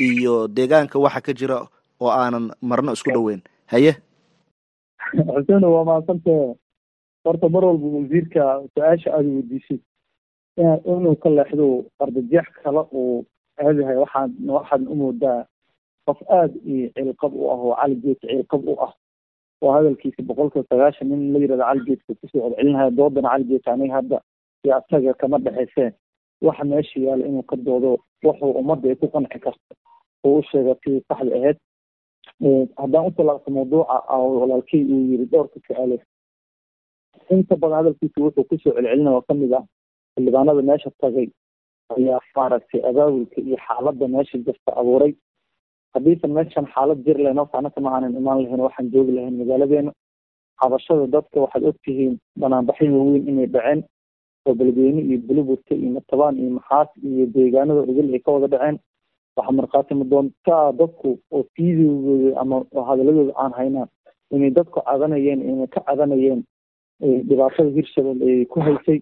[0.00, 1.56] iyo deegaanka waxa ka jira
[2.00, 3.42] oo aanan marno isku dhoweyn.
[3.66, 3.92] Haye?
[5.12, 6.54] Xuseen waa mahadsantahe
[7.24, 8.42] horta mar walba wasiirka
[8.74, 9.80] su'aasha aada weydiisid
[10.58, 13.24] inuu ka leexdo qardajeex kale uu
[13.60, 15.46] aadahay waxaan waxaad u moodaa
[16.06, 18.92] qof aada iyo cilqab u ah oo cali geedka cilqab u ah.
[19.62, 23.94] Oo hadalkiisa boqolkiiba sagaashan nin la yiraahdo cali geedka ku soo celcelinaya doodana cali aniga
[23.94, 24.18] hadda
[24.64, 25.92] iyo asaga kama dhexayseen
[26.42, 27.90] waxa meesha yaalla inuu ka doodo
[28.24, 29.71] wuxuu ummadda ay ku qanci karto
[30.24, 31.58] oo u sheega sidii saxda ahayd
[32.82, 35.98] haddaan u talaabto mawduuca walaalkey uu yiri dhowrka su'aale.
[37.30, 39.64] Inta badan hadalkiisa wuxuu ku soo celcelinaya oo ka mid ah
[40.14, 41.28] xildhibaanada meesha tagay
[41.96, 45.12] ayaa maaragtay abaabulka iyo xaaladda meesha jirta abuuray.
[45.94, 49.92] Haddiisan meeshan xaalad jir lahayn horta anaka ma imaan lahayn waxaan joogi lahayn magaaladeena
[50.60, 53.80] cabashada dadka waxaad ogtihiin banaanbaxyo waaweyn inay dhaceen
[54.46, 58.76] oo beledweyne iyo buluburta iyo matabaan iyo maxaas iyo deegaanada ogol ay ka wada dhaceen
[59.36, 62.56] waxaa markhaati madoontaa dadku oo fiidiyogooda ama
[62.88, 63.88] hadaladooda aan haynaan
[64.30, 66.40] inay dadku cadanayeen inay ka cadanayeen
[67.28, 69.00] dhibaatada hirshabelle ay ku haysay.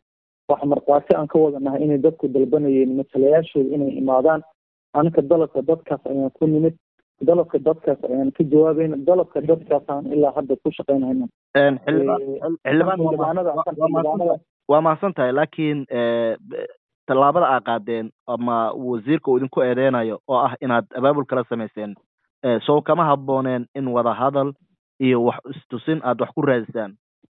[0.50, 4.42] Waxa markhaati aan ka wadanahay inay dadku dalbanayeen matalayaashooda inay imaadaan.
[4.98, 6.74] Anaka dalabka dadkaas ayaan ku nimid
[7.28, 11.26] dalabka dadkaas ayaan ka jawaabayna dalabka dadkaasaan ilaa hadda ku shaqaynayna
[14.68, 15.86] waa mahadsan tahay laakiin
[17.10, 18.56] tallaabada aa qaadeen ama
[18.90, 21.92] wasiirka uu idinku eedeynayo oo ah inaad abaabul kala samayseen
[22.66, 24.50] sow kama habbooneen in wada hadal
[25.06, 26.92] iyo wax istusin aad wax ku raadisaan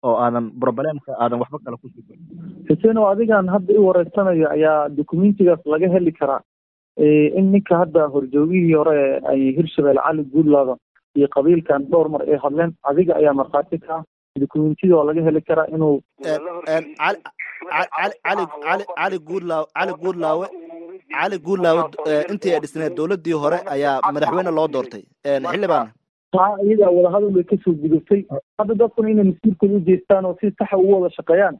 [0.07, 2.03] oo aadan problemka aadan waxba kale ku sii
[2.69, 6.41] xuseen oo adigan hadda i wareysanayo ayaa documentigaas laga heli karaa
[7.39, 8.97] in ninka hadda horjoogihii hore
[9.31, 10.75] ay hirshabelle cali guudlaada
[11.19, 14.03] iyo qabiilkan dhowr mar ay hadleen adiga ayaa markhaati ka ah
[14.45, 16.01] documentida waa laga heli karaa inuu
[18.95, 20.47] cali guudlaawe cali guudlaawe
[21.13, 21.83] cali guudlaawe
[22.31, 25.87] intii ay dhisneed dowladdii hore ayaa madaxweyne loo doortay xildhibaan
[26.35, 28.21] taa iyadaa wadahadal bay ka soo gudubtay
[28.59, 31.57] hadda dadkuna inay masiirkooda u jeestaan oo si saxa ugu wada shaqeeyaan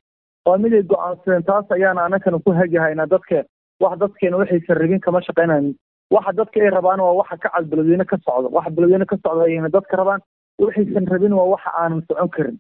[0.48, 3.46] waa mid ay go'aansadeen taas ayaana anakana ku hagahaynaa dadkeen
[3.84, 5.72] wax dadkeena waxaysan rabin kama shaqaynayn
[6.16, 9.44] waxa dadka ay rabaan waa waxa ka cad beledweyne ka socda waxa beledweyne ka socda
[9.48, 10.22] ayayna dadka rabaan
[10.66, 12.58] waxaysan rabin waa waxa aanan socon karin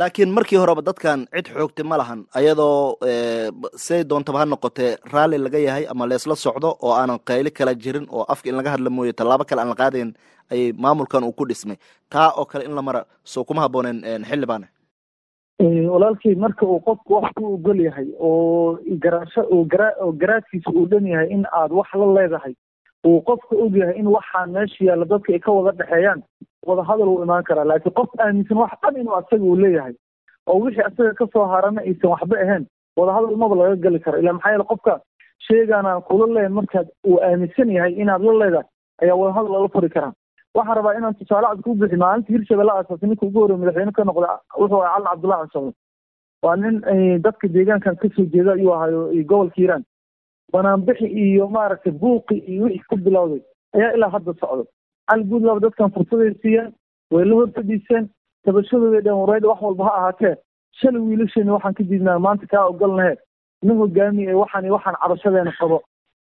[0.00, 2.96] laakiin markii horeba dadkan cid xoogtay ma lahan ayadoo
[3.86, 8.06] say doontaba ha noqotee raalli laga yahay ama leesla socdo oo aanan qayli kala jirin
[8.10, 10.10] oo afka in laga hadla mooye tallaabo kale aan la qaadayn
[10.52, 11.76] ayay maamulkan uu ku dhismay.
[12.10, 14.66] Taa oo kale in la mara soo kuma habbooneen xildhibaane
[15.94, 20.86] walaalkay marka uu qofku wax ku ogol yahay oo garaasho oo gara oo garaadkiisa uu
[20.90, 22.54] dhan yahay in aad wax la leedahay
[23.06, 26.22] uu qofka og yahay in waxaan meesha yaalla dadka ay ka wada dhexeeyaan
[26.66, 29.94] wada hadal uu imaan karaa laakiin qof aaminsan wax dhan inuu asaga uu leeyahay
[30.46, 32.64] oo wixii asaga ka soo harana aysan waxba ahayn
[32.96, 34.18] wada hadal maba laga gali karo.
[34.22, 35.00] Ila maxaa yeele qofka
[35.46, 38.68] sheegaana kula leeyahay markaad uu aaminsan yahay inaad la leedahay
[39.02, 40.12] ayaa wada hadal lala furi karaa.
[40.56, 44.04] Waxaan rabaa inaan tusaale cad ku bixi maalinta hirshabelle aasaasay ninka ugu horreya madaxweyne ka
[44.10, 44.28] noqda
[44.60, 45.72] wuxuu ahay calin cabdullahi cashabe
[46.44, 46.76] waa nin
[47.24, 49.00] dadka deegaankan ka soo jeeda ayuu ahayo
[49.30, 49.84] gobolka hiiraan.
[50.52, 53.40] Banaanbixi iyo maaragtay buuqi iyo wixii ku bilowday
[53.76, 54.64] ayaa ilaa hadda socda
[55.10, 56.72] cali guudlaba dadkan fursaday siiyeen
[57.10, 58.08] way la horfadhiiseen
[58.44, 60.34] tabashadooday dhan wareyd wax walba ha ahaatee.
[60.80, 63.14] Shalay wiilasheeni waxaan ka diidnaa maanta kaa ogolnahe
[63.62, 65.82] na hogaami ee waxaan waxaan cabashadeena qabo.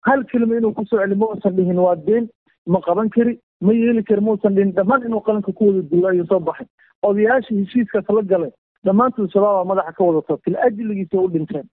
[0.06, 2.28] Hal kelima inuu ku soo celi ma uusan dhihin waa deen
[2.66, 4.72] ma qaban kari ma yeeli kari mausan dhihin.
[4.72, 6.66] Dhammaan inuu qalinka ku wada duula ayuu soo baxay.
[7.02, 8.50] Odayaasha heshiiskaas la galay
[8.84, 11.66] dhammaantood shabaabaa madaxa ka wada tagtin ajligiisa u dhinteen.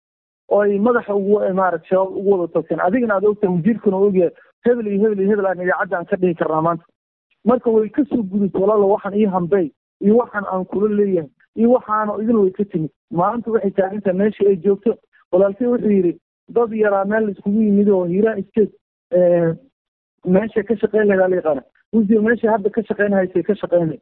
[0.51, 4.31] Oo ay madaxa ugu maarata shabaab ugu wada tagteen adigana aad ogtahay wasiirkana ogyahay
[4.65, 6.85] hebel iyo hebel iyo hebel aan idaacadda aan ka dhihi karnaa maanta.
[7.45, 9.67] Marka way ka soo gudubta walaalo waxaan ii hambey
[10.01, 12.91] iyo waxaan aan kula leeyahay iyo waxaana idin way ka timid.
[13.11, 14.97] Maanta waxay taagantaha meesha ay joogto.
[15.33, 16.13] Walaalkey wuxuu yidhi
[16.49, 18.73] dad yaraa meel iskugu yimid oo hiiraan state
[20.25, 21.63] meesha ka shaqeyn lahaa la yaqaana.
[21.93, 23.99] Wasiir meesha hadda ka shaqeynahaysay ka shaqeynay.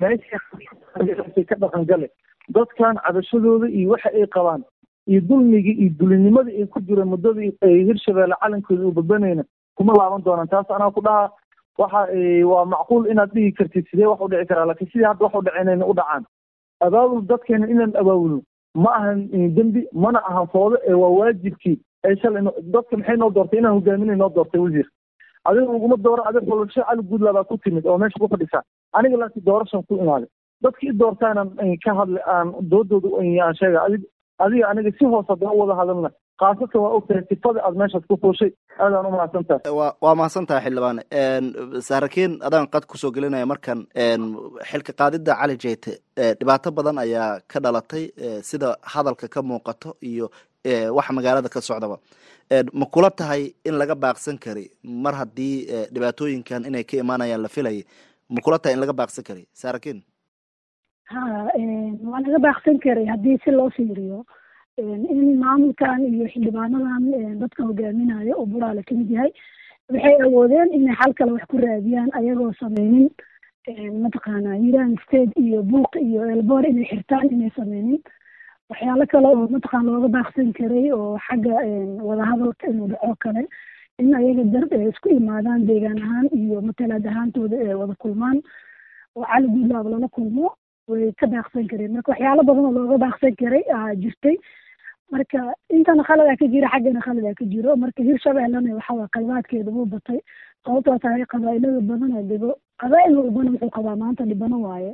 [0.00, 2.08] Meeshay ka dhaqangale
[2.54, 4.62] dadkan cabashadooda iyo waxa ay qabaan
[5.06, 9.44] iyo dulmigii iyo dulinimada ay ku jireen muddadii ay hirshabelle calankooda u babanayna
[9.78, 10.48] kuma laaban doonaan.
[10.52, 11.30] Taas anaa ku dhaha
[11.78, 12.00] waxa
[12.52, 15.42] waa macquul inaad dhihi kartid sidee wax u dhici karaa laakiin sidii hadda wax u
[15.46, 16.24] dhaceynayna u dhacaan.
[16.86, 18.40] Abaabul dadkeena inaan abaabulno
[18.84, 19.20] ma ahan
[19.56, 21.76] dembi mana ahan foodo ee waa waajibkii.
[22.06, 22.42] Ee shalay
[22.74, 23.58] dadka maxay noo doortay?
[23.58, 24.86] Inaan hogaaminay noo doortay wasiir.
[25.44, 28.62] Adiga uguma dooro adig xulasho cali guudla baa ku timid oo meesha ku fadhisaa.
[28.92, 30.28] Aniga laakiin doorashan ku imaaday
[30.62, 31.48] dadka i doortaanan
[31.84, 33.08] ka hadla aan doodooda
[33.44, 34.02] aan sheega adig
[34.44, 36.10] adiga aniga si hoos haddana wada hadalna
[36.40, 38.50] khaasatan waa ogtahay sifada aad meeshaas ku fuushay
[38.84, 41.02] aadaan u mahadsan tahay wa waa mahadsan tahay xildhibaane
[41.88, 43.80] saarakiin adaan qad ku soo gelinaya markan.
[44.70, 45.90] Xilka qaadidda cali jeyte
[46.40, 48.04] dhibaato badan ayaa ka dhalatay
[48.50, 50.26] sida hadalka ka muuqato iyo
[50.98, 51.96] waxa magaalada ka socdaba.
[52.80, 54.64] Ma kula tahay in laga baaqsan kari
[55.04, 55.56] mar haddii
[55.94, 57.82] dhibaatooyinkan inay ka imaanayaan la filayay?
[58.34, 59.98] Ma kula tahay in laga baaqsan kari saarakiin
[61.12, 61.20] ha
[62.10, 64.18] waa laga baaqsan karay haddii si loo fiiriyo
[64.78, 69.32] in maamulkan iyo xildhibaanadan dadka hogaaminayo oo buraale ka mid yahay
[69.90, 73.08] waxay awoodeen inay xal kale wax ku raadiyaan ayagoo sameynin
[74.02, 77.98] mataqaana hiiraan state iyo buuq iyo elboor inay xirtaan inay sameynin
[78.70, 81.54] waxyaalo kale oo mataqaana looga baaqsan karay oo xagga
[82.08, 83.42] wadahadalka inuu dhaco kale
[83.98, 88.38] in ayaga dar isku imaadaan deegaan ahaan iyo matalaad ahaantooda ee wada kulmaan.
[89.16, 90.54] Oo cali guudlaaba lala kulmo
[90.88, 91.92] way ka baaqsan kareen.
[91.96, 94.36] Marka waxyaalo badan oo looga baaqsan karay aa jirtay
[95.12, 95.40] marka
[95.76, 97.76] intana khaladaa ka jira xaggana khaladaa ka jiro.
[97.76, 100.20] Marka hirshabellena waxawaa qalbaadkeeda wuu batay.
[100.64, 102.50] Sababtoo tahay qabaa'ilada badana dhibo
[102.82, 104.92] qabaa'il walbana wuxuu qabaa maanta dhibano waaye.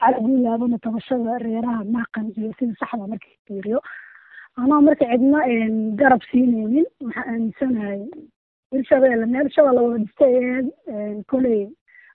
[0.00, 3.80] Cali guulaabana tabashada reeraha maaqan iyo sida saxda marka fiiriyo.
[4.56, 5.40] Anaa marka cidna
[6.00, 8.00] garab siinaynin waxaa aaminsanahay
[8.72, 11.60] hirshabelle meel shabelle wada dhistay ee koley.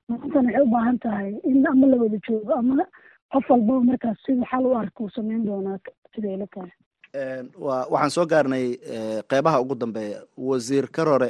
[0.10, 2.86] Maantana waxay u baahan tahay in ama la wada joogo ama
[3.34, 5.78] qof walbaba markaas siduu xal u arka uu sameyn doonaa
[6.16, 6.72] siday la tahay
[7.16, 8.78] waxaan soo gaarnay
[9.30, 10.20] qeybaha ugu dambeeya.
[10.38, 11.30] Wasiir karore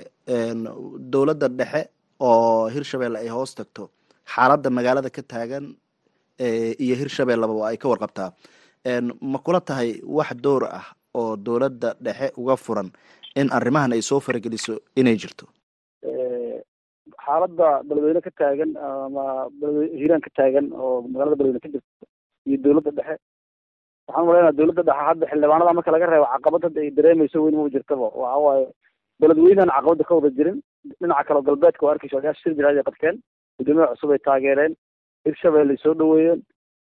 [1.11, 3.89] dowladda dhexe oo hirshabelle ay hoos tagto
[4.33, 5.75] xaaladda magaalada ka taagan
[6.39, 8.29] iyo hirshabelleba waa ay ka warqabtaa.
[9.21, 12.91] Ma kula tahay wax door ah oo dowladda dhexe uga furan
[13.35, 15.45] in arrimahan ay soo farageliso inay jirto?
[17.25, 19.49] Xaaladda beledweyne ka taagan ama
[19.97, 22.05] hiiraan ka taagan oo magaalada beledweyne ka jirta
[22.47, 23.17] iyo dowladda dhexe
[24.07, 27.69] waxaan umaleynaa dowladda dhexe hadda xildhibaanada marka laga reebo caqabad hadda ay dareemayso weyn ma
[27.75, 28.07] jirtaba.
[28.21, 28.65] Waxa waaye
[29.19, 30.57] beledweynean caqabada ka wada jirin.
[31.01, 33.15] Dhinaca kale galbeedka waa arkeysa odayaasha shir jiraad ay qabteen
[33.59, 34.73] guddoomiyaha cusub ay taageereen.
[35.25, 36.41] Hirshabelle ay soo dhaweeyeen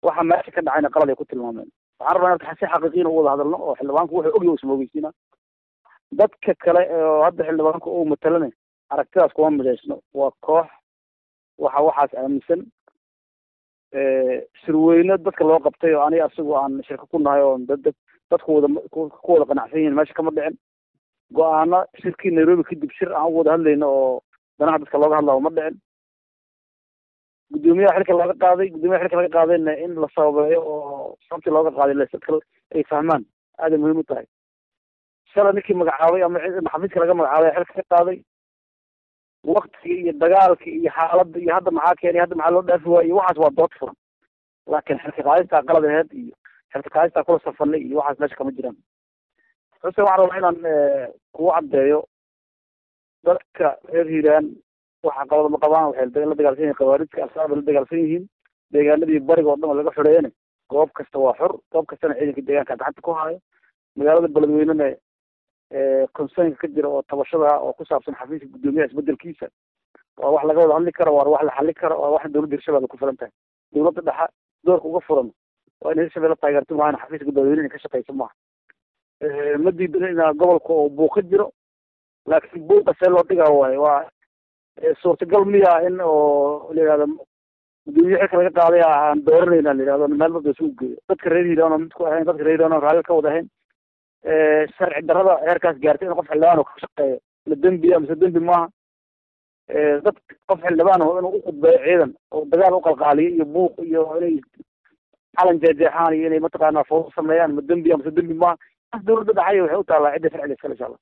[0.03, 1.69] waxa meesha ka dhacayna qalad ay ku tilmaameen.
[1.99, 5.09] Waxaan rabaa in si xaqiiqiyin u wada hadalno oo xildhibaanku wuxuu ogyahay isma ogeysiina
[6.19, 8.49] dadka kale oo hadda xildhibaanku uu matalane
[8.93, 10.67] aragtidaas kuma midaysno waa koox
[11.63, 12.61] waxa waxaas aaminsan
[13.93, 17.83] shirweyne dadka loo qabtay oo aniga asigu aan shirka ku nahay oo dad
[18.31, 20.57] dadku wada ku wada qanacsan yihiin meesha kama dhicin.
[21.35, 24.21] Go'aano shirkii nairobi kadib shir aan u wada hadlayno oo
[24.59, 25.75] danaha dadka looga hadlao ma dhicin.
[27.51, 31.95] Guddoomiyaha xilka laga qaaday guddoomiyaha xilka laga qaadayna in la sababeeyo oo sababtii looga qaaday
[31.99, 32.39] ladka
[32.75, 33.23] ay fahmaan
[33.59, 34.25] aaday muhiim u tahay.
[35.33, 36.39] Shalay ninkii magacaabay ama
[36.71, 38.17] xafiiska laga magacaabay xilka ka qaaday
[39.43, 43.37] waktigii iyo dagaalkii iyo xaaladda iyo hadda maxaa keenay hadda maxaa loo dhaafi waaye waxaas
[43.43, 43.95] waa dood furan.
[44.71, 46.35] Laakiin xilka qaadistaa qalad aheed iyo
[46.73, 48.77] xilka qaadistaa kula safanay iyo waxaas meesha kama jiraan.
[49.81, 50.57] Xuse waxaan rabaa inaan
[51.33, 51.99] kugu caddeeyo
[53.25, 54.45] dadka reer hiiraan
[55.03, 58.23] waxa qabada ma qabaan waxay la dagaalsan yihiin khawaarijka al-shabaab la dagaalsan yihiin
[58.73, 60.29] deegaanadii bariga oo dhan laga xoreeyana.
[60.71, 63.39] Goob kasta waa xor goob kastana ciidanka deegaanka gacanta ku haayo.
[63.97, 64.87] Magaalada beledweynena
[66.13, 69.47] concernka ka jira oo tabashada oo ku saabsan xafiiska guddoomiyaha isbedelkiisa
[70.17, 72.87] waa wax laga wada hadli karo waa wax la xali karo waa wax dowladda hirshabelle
[72.87, 73.31] ku filan tahay.
[73.73, 74.27] Dowladda dhexa
[74.63, 75.29] doorka uga furan
[75.81, 78.33] waa in hirshabelle taageerto maahan xafiiska guddoomiyaha ka shaqeysa maaha.
[79.63, 81.51] Ma diidan ina gobolka oo buuq ka jiro
[82.27, 84.05] laakiin buuqa see loo dhigaa waaye waa
[85.01, 87.05] suurtagal miya in oo la yihahdo
[87.85, 90.97] gudoomiye xilka laga qaaday aan dooranayna la yihahdo meel dadka isugu geeyo.
[91.09, 93.47] Dadka reer hiiraan oo ahayn dadka reer hiiraan oo ka wada ahayn
[94.77, 97.17] sharci darrada heerkaas gaartay in qof xildhibaan oo ka shaqeeyo.
[97.49, 98.67] La dembiya mise dembi maaha.
[100.05, 100.17] Dad
[100.49, 104.35] qof xildhibaan oo inuu uqudbeeyo ciidan oo dagaal uqalqaaliyo iyo buuq iyo inay
[105.37, 108.57] calan jeejeexaan iyo inay mataqaanaa foodo sameeyaan ma dembiya mise dembi maaha.
[108.91, 111.01] Taas dowladda dhaxay waxay u taallaa cidda sharciga iskale insha allah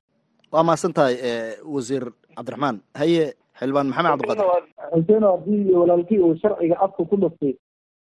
[0.53, 1.15] waa mahadsan tahay
[1.75, 2.03] wasiir
[2.37, 2.77] cabdiraxmaan.
[3.01, 3.23] Haye
[3.59, 4.47] xildhibaan maxamed cabdiqaadir
[4.93, 7.53] xuseen haddii walaalkii uu sharciga afka ku dhuftay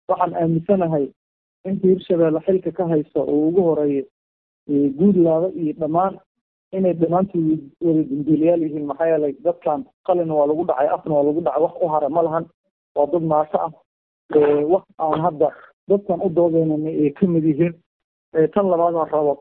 [0.09, 1.05] waxaan aaminsanahay
[1.69, 3.61] intii hirshabelle xilka ka hayso uu ugu
[4.67, 6.19] horeeyo guudlaada iyo dhammaan
[6.77, 11.41] inay dhammaantood wada dambiilayaal yihiin maxaa yeelay dadkan qalin waa lagu dhacay afna waa lagu
[11.41, 12.45] dhacay wax u hara ma lahan
[12.95, 13.71] waa dad maaso ah.
[14.73, 15.49] Wax aan hadda
[15.89, 17.73] dadkan u doodeynana ay ka mid yihiin.
[18.53, 19.33] Tan labaad rabo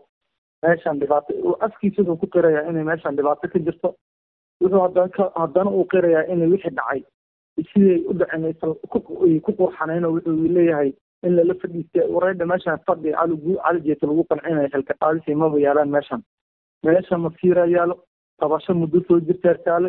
[0.63, 3.95] meeshan dhibaato afkiisa wuxuu ku qirayaa inay meeshan dhibaato ka jirto.
[4.63, 7.03] Wuxuu haddana haddana uu qirayaa inay wixii dhacay.
[7.73, 8.55] Siday u dhaceen
[9.43, 10.93] ku qurxanayno wuxuu leeyahay
[11.23, 15.91] in lala fadhiistay wareedha meeshan fadhi cali cali jeeta lagu qancinayo xilka qaadisi maba yaalaan
[15.97, 16.23] meeshan
[16.87, 17.97] meesha masiira yaalo
[18.41, 19.89] tabasho muddo soo jirtaa taale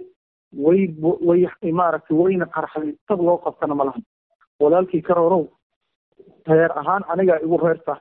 [0.65, 0.81] way
[1.29, 1.41] way
[1.81, 4.03] maaragtay wayna qarxay tab loo qabtana ma lahan
[4.63, 5.43] walaalkii karoorow
[6.51, 7.99] reer ahaan anigaa igu reerta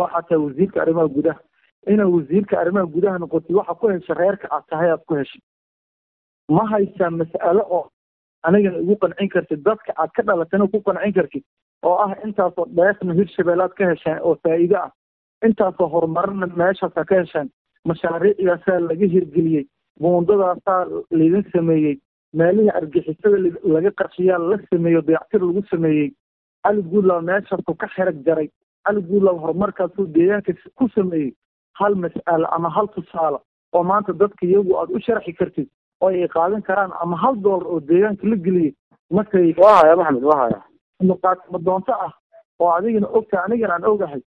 [0.00, 1.40] waxaa tahay wasiirka arrimaha gudaha
[1.92, 5.40] inaa wasiirka arrimaha gudaha noqotay waxa ku hesha reerka aad tahay aad ku heshay
[6.56, 7.84] ma haysaa mas'alo oo
[8.48, 11.44] anigana igu qancin kartid dadka aad ka dhalatana ku qancin kartid
[11.86, 14.90] oo ah intaasoo dheefna hirshabelle aad ka hesheen oo faa'iide ah.
[15.46, 17.50] Intaasoo horumarna meeshaasaa ka hesheen
[17.88, 19.64] mashaariicdaasaa laga hirgeliyey
[20.00, 20.80] buundadaasaa
[21.18, 21.94] laydin sameeyey
[22.40, 23.38] meelihii argixisada
[23.74, 26.08] laga qarshiyaa la sameeyo dayactir lagu sameeyey
[26.64, 28.48] cali guudlaw meeshaasuu ka xerag jaray
[28.86, 31.30] cali guudlaw horumarkaasuu deegaanka ku sameeyey
[31.80, 33.38] hal mas'alo ama hal tusaale
[33.72, 35.68] oo maanta dadka iyagu aad u sharxi kartid
[36.00, 38.72] oo ay qaadan karaan ama hal doolar oo deegaanka la geliyey
[39.18, 40.38] markay waa haya maxamed waa
[41.06, 42.12] muqaatimo doonto ah?
[42.60, 44.22] Oo adigana ogtahay anigana aan ogahay.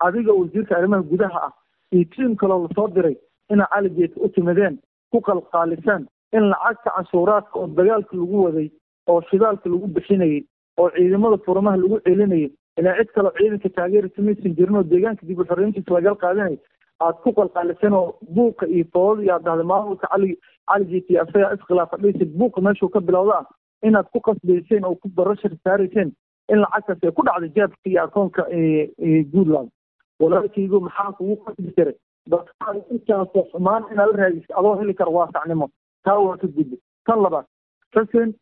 [0.00, 1.52] Adiga wasiirka arrimaha gudaha ah
[1.92, 3.16] iyo tiim kaloo la soo diray
[3.50, 4.78] inaa caligeeta u timideen
[5.10, 8.68] ku qalqaaliseen in lacagta canshuuraadka oo dagaalka lagu waday
[9.08, 10.42] oo shidaalka lagu bixinayay
[10.78, 15.38] oo ciidamada furamaha lagu celinayay ilaa cid kaloo ciidanka taageerisa maysan jirin oo deegaanka dib
[15.40, 16.58] u xoreyntiisa lagala qaadanay
[17.00, 20.36] aad ku qalqaaliseen oo buuqa iyo foodada iyo aad dhahday maamulka cali
[20.68, 23.46] caligeeta iyo asagaa iskhilaafa dhisid buuqa meeshuu ka bilowda ah
[23.82, 26.12] inaad ku qasbayseen oo ku barashar saarayseen
[26.52, 28.42] in lacagtaas ay ku dhacday jeebka iyo akoonka
[29.32, 29.70] puntland
[30.20, 31.94] walaalkaygu maxaa kugu qasbi jiray?
[32.30, 35.68] Dadkaan intaasoo xumaan inaad la raadisay adoo heli kara waasacnimo.
[36.04, 36.76] Taa waa ka gudbi.
[37.06, 37.46] Tan labaad
[37.94, 38.34] xuseen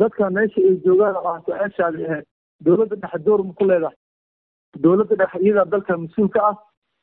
[0.00, 2.26] dadka meesha ay joogaan oo aan su'aashaadi ahayd
[2.64, 3.96] dowladda dhexe door ma ku leedahay?
[4.82, 6.56] Dowladda dhexe iyadaa dalka mas'uul ka ah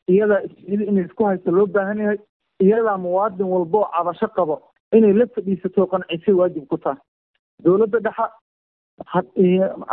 [0.09, 2.19] iyadaa isidi inay isku haysto loo baahan yahay
[2.61, 4.55] iyadaa muwaadin walba oo cabasho qabo
[4.93, 7.01] inay la fadhiisato qancisay waajib ku tahay
[7.65, 8.25] dowladda dhexa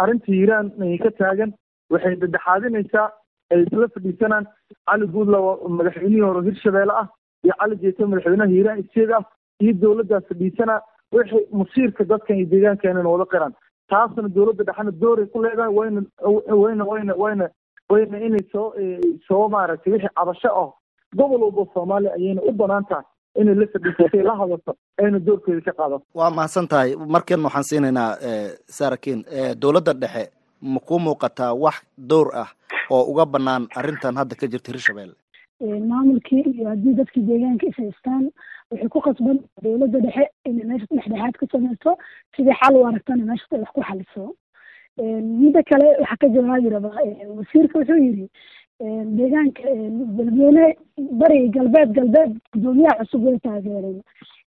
[0.02, 0.66] arrinta hiiraan
[1.02, 1.52] ka taagan
[1.92, 3.08] waxay dhedhexaadinaysaa
[3.52, 4.46] ay isla fadhiisanaan
[4.88, 5.44] cali guudlaw
[5.78, 7.06] madaxweynihii hore hirshabeelle ah
[7.44, 9.22] iyo cali jeeto madaxweynaha hiiraan isteed ah
[9.62, 10.80] iyo dowladdaas fadhiisanaa
[11.16, 13.54] waxay masiirka dadkan iyo deegaankeena wada qiraan.
[13.90, 16.00] Taasna dowladda dhexena dooray ku leedahay wayna
[16.62, 17.46] wayna wayna wayna
[17.92, 18.66] wayna inay soo
[19.28, 20.70] soo maaragtay wixii cabasho ah.
[21.18, 23.04] Gobol walba soomaaliya ayayna u bannaan tahay
[23.40, 24.72] inay la fadhiisatay la hadasho
[25.02, 26.90] ayna doorkeeda ka qaadato waa mahadsan tahay.
[27.14, 28.10] Markan waxaan siinaynaa
[28.78, 29.24] sarakin
[29.62, 30.24] dowladda dhexe
[30.62, 31.76] ma ku muuqataa wax
[32.10, 32.50] dowr ah
[32.90, 35.14] oo uga banaan arrintan hadda ka jirta hirshabelle
[35.90, 38.24] maamulkii iyo haddii dadkii deegaanka is haystaan
[38.70, 41.90] waxay ku khasban dowladda dhexe inay meesha dhexdhexaad ka samayso
[42.36, 44.24] sidii xal u aragtana meesha wax ku xaliso
[45.42, 47.02] midda kale waxaa ka jawaabi rabaa
[47.38, 48.26] wasiirka wuxuu yidhi
[48.80, 49.62] deegaanka
[50.16, 50.74] beledweyne
[51.20, 54.00] bari galbeed galbeed guddoomiyaha cusub way taageereen.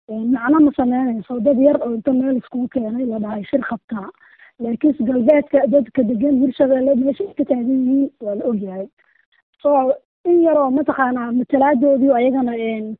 [0.08, 4.08] Macno ma dad yar oo inta meel iskugu keenay la dhahay shir qabtaa
[4.60, 8.86] laakiinse galbeedka dadka degan hirshabelle meesha ka taagan yihiin waa la ogyahay.
[9.62, 9.92] So
[10.24, 12.52] in yaroo mataqaanaa matalaadoodii ayagana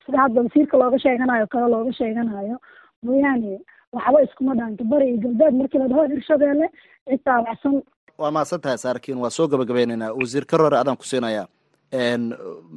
[0.07, 2.57] sida hadda wasiirka looga sheeganayo kale looga sheeganayo
[3.03, 3.61] mooyaane
[3.93, 4.85] waxba iskuma dhaanto.
[4.85, 6.66] Bari iyo galbeed markii la dhaho hirshabelle
[7.09, 7.83] cid taabacsan
[8.19, 11.47] waa mahadsan tahay saarkiin waa soo gabagabeynaynaa wasiir ka hore adaan ku siinayaa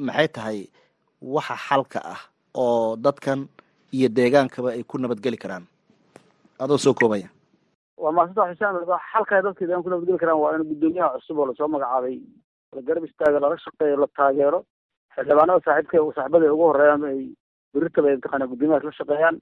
[0.07, 0.59] maxay tahay
[1.21, 2.21] waxa xalka ah
[2.55, 3.47] oo dadkan
[3.93, 5.63] iyo deegaankaba ay ku nabadgeli karaan?
[6.59, 7.29] Adoo soo koobaya.
[7.97, 8.75] Waa maasanta xusaan
[9.11, 10.39] xalka dadka deegaan ku nabadgeli karaan.
[10.39, 12.19] Waa in guddoomiyaha cusub oo la soo magacaabay
[12.75, 14.59] la garab istaago lala shaqeeyo la taageero.
[15.15, 17.19] Xildhibaanada saaxiibka saaxiibada ugu horeeyaan ay
[17.73, 19.35] beritaba ay mataqaana guddoomiyahaas la shaqeeyaan.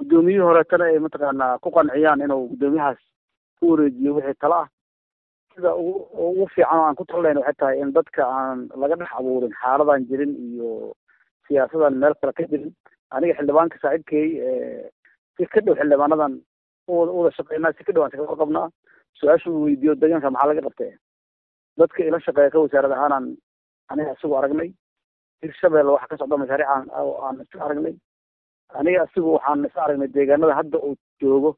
[0.00, 3.00] Guddoomiyihii horeetana ay mataqaanaa ku qanciyaan inuu guddoomiyahaas
[3.60, 4.68] ku wareejiyo wixii tala ah
[5.54, 5.92] sida ugu
[6.28, 10.06] ugu fiican oo aan ku talinayn waxay tahay in dadka aan laga dhex abuurin xaaladan
[10.08, 10.94] jirin iyo
[11.46, 12.72] siyaasadan meel kale ka jirin.
[13.14, 14.26] Aniga xildhibaanka saaxiibkay
[15.36, 16.32] si ka dhow xildhibaanadan
[16.88, 18.68] uwada shaqeynaa si ka dhow aan shaqo qabnaa
[19.20, 20.90] su'aasha uu weydiiyo deegaanka maxaa laga qabtay?
[21.78, 23.26] Dadka ila shaqeeya ka wasaarad ahaanaan
[23.92, 24.70] aniga isagu aragnay
[25.42, 27.94] hirshabelle waxa ka socda mashaariic aan iska aragnay.
[28.78, 31.50] Aniga isagu waxaan is aragnay deegaanada hadda uu joogo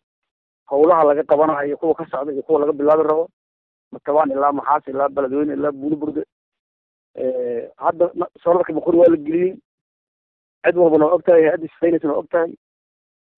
[0.70, 3.24] howlaha laga qabanayo kuwa ka socda iyo kuwa laga bilaabi rabo
[3.94, 6.22] matabaan ilaa maxaas ilaa beledweyne ilaa buuliburde
[7.84, 8.04] hadda
[8.42, 9.52] solarka baqori waa la geliyey.
[10.64, 12.52] Cid walbana waa og tahay hay'adda shaqeynaysan waa og tahay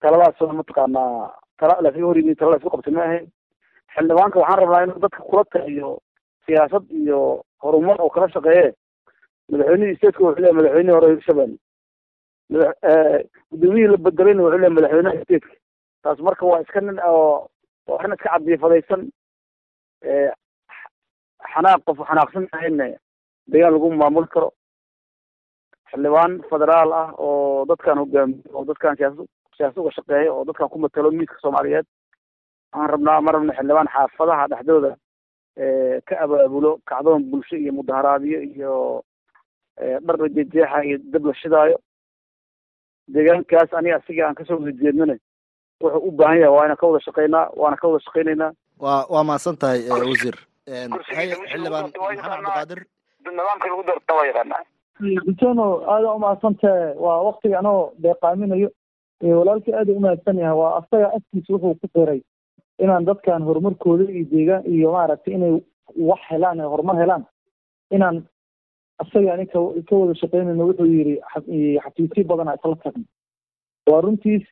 [0.01, 3.25] taladaasoo mataqaanaa tala laskaga hor yimid tala la isku qabtay ma ahayn.
[3.93, 5.89] Xildhibaanka waxaan rabnaa inuu dadka kula taliyo
[6.45, 7.19] siyaasad iyo
[7.63, 8.73] horumar oo kala shaqeeye.
[9.51, 11.57] Madaxweynihii stateka wuxuu leeyahy madaxweynihii hore hirshabelle
[12.49, 12.69] mada
[13.51, 15.49] guddoomiyihii la bedelayna wuxuu leeyahy madaxweynaha stateka
[16.03, 17.49] taas marka waa iska nin oo
[17.87, 19.01] waa arrin iska cadiyafadaysan
[21.53, 22.85] xanaaq qof xanaaqsan ahayna
[23.51, 24.49] deegaan lagu maamuli karo.
[25.91, 29.27] Xildhibaan federaal ah oo dadkan hogaamiyo oo dadkan siyaasad
[29.57, 31.85] siyaasad uga shaqeeya oo dadkan ku matalo miiska soomaaliyeed.
[32.73, 34.91] Waxaan rabnaa ma rabna xildhibaan xaafadaha dhexdooda
[36.07, 38.73] ka abaabulo kacdoon bulsho iyo mudaharaadyo iyo
[40.05, 41.77] dhar la jejeexa iyo dab la shidaayo.
[43.13, 45.15] Deegaankaas aniga asiga aan ka soo wada
[45.81, 48.51] wuxuu u baahan yahay waa inaan ka wada shaqeynaa waana ka wada shaqeynaynaa
[48.83, 50.35] waa waa mahadsan tahay wasiir
[50.67, 52.79] xildhibaan maxamed cabdiqaadir
[53.37, 54.63] lagu doorta waa yaqaanaa
[55.93, 58.69] aada umahadsantahe waa waktiga anoo deeqaaminayo
[59.39, 62.19] walaalkii aada umahadsan yahay waa asaga afkiisa wuxuu ku qiray
[62.83, 65.53] inaan dadkan horumarkooda iyo deegaan iyo maaragtay inay
[66.09, 67.23] wax helaan ee horumar helaan
[67.95, 68.17] inaan
[69.03, 69.59] asaga ani ka
[69.89, 71.15] ka wada shaqeynayno wuxuu yidhi
[71.83, 73.05] xafiisyo badana isla tagno
[73.91, 74.45] waa runtiis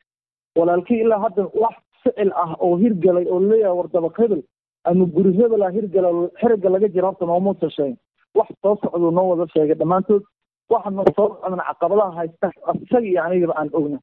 [0.58, 4.42] walaalkii ilaa hadda wax ficil ah oo hirgalay oo leeyahay wardabaq hebel
[4.90, 6.10] ama guri hebela hirgala
[6.40, 7.96] xeriga laga jira horta noomuusa sheegin
[8.38, 9.74] wax soo socduu noo wada sheegay.
[9.80, 10.22] Dhammaantood
[10.70, 12.50] waxa noo soo socdan caqabadaha haysta
[12.82, 13.98] isaga iyo anigaba aan ogna.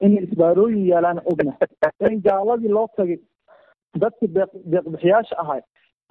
[0.00, 1.52] In isbaarooyin yaalaan ogna.
[2.10, 3.18] In gaaladii loo tagay
[4.02, 5.60] dadka deeq deeqbixiyaasha ahay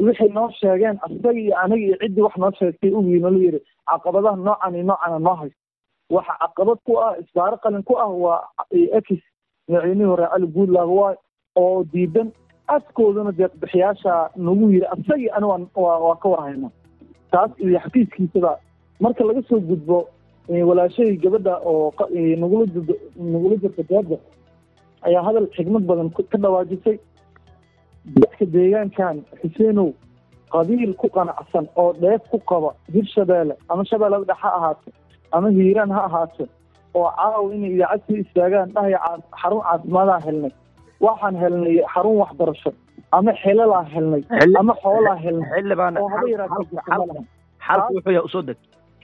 [0.07, 3.59] waxay noo sheegeen isaga iyo aniga iyo ciddii wax noo sheegtay ugii nala yidhi
[3.91, 5.59] caqabadaha noocan iyo noocana noo haysta
[6.15, 8.41] waxa caqabad ku ah isbaaro qalin ku ah waa
[8.99, 9.21] ekis
[9.67, 11.15] madaxweynihii hore cali guudlaag waay
[11.61, 12.29] oo diidan
[12.75, 14.13] afkoodana deeqbixiyaasha
[14.47, 15.45] nagu yidhi isagii ani
[15.75, 16.69] waa ka warhayna.
[17.31, 18.51] Taas iyo xafiiskiisaba
[18.99, 19.97] marka laga soo gudbo
[20.69, 21.93] walaashahii gabadha oo
[22.43, 22.93] nagula jirto
[23.33, 24.17] nagula jirta deeda
[25.07, 26.97] ayaa hadal xigmad badan ka dhawaajisay.
[28.19, 29.89] Dadka deegaankan xuseenow
[30.53, 34.89] qabiil ku qanacsan oo dheef ku qaba hirshabeelle ama shabeellada dhex ha ahaato
[35.31, 36.43] ama hiiraan ha ahaato
[36.95, 38.99] oo caaw inay idaacad soo istaagaan dhahaya
[39.41, 40.51] xarun caafimaadaan helnay
[41.05, 42.71] waxaan helnay xarun waxbarasho
[43.11, 44.23] ama xelalaa helnay
[44.59, 45.49] ama xoolaa helnay.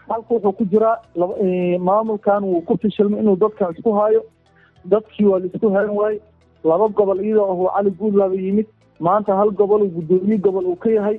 [0.07, 0.97] xalku wuxuu ku jiraa
[1.43, 4.21] eh, maamulkan wuu ku fishilmay inuu dadkan isku haayo.
[4.91, 6.19] Dadkii waa la isku hayn waaye
[6.63, 8.67] laba gobol iyadoo ahuu cali guudlaaba yimid.
[8.99, 11.17] Maanta hal gobol guddoomiye gobol uu ka yahay.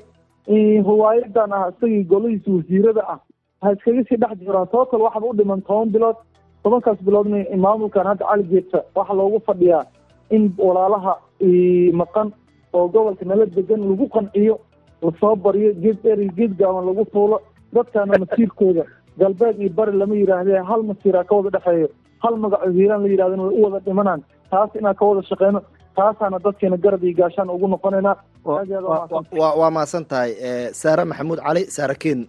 [0.89, 3.19] Riwaayadan ah isagii golihiisa wasiirada ah.
[3.63, 4.67] Ha iskaga sii dhex jiraan.
[4.73, 6.17] Total waxaba u dhiman toban bilood
[6.63, 9.85] tobankaas biloodna maamulkan hadda cali geedta waxaa loogu fadhiyaa
[10.31, 11.13] in walaalaha
[11.47, 12.29] eh, maqan
[12.77, 14.55] oo gobolka nala degan lagu qanciyo
[15.03, 17.37] la soo baryo geed dheer iyo geed gaaban lagu fuulo
[17.75, 18.85] dadkana masiirkooda
[19.21, 21.89] galbeed iyo bari lama yidhaahdee hal masiiraa ka wada dhexeeyo
[22.25, 24.21] hal magaco hiiraan la yidhahdana way u wada dhimanaan
[24.51, 25.61] taas inaan ka wada shaqeyno
[25.99, 29.73] taasaana dadkeena garab iyo gaashaan ugu noqonaynaa waa mahadsan.
[29.77, 32.21] mahadsan tahay Eh, saare maxamuud cali saarakiin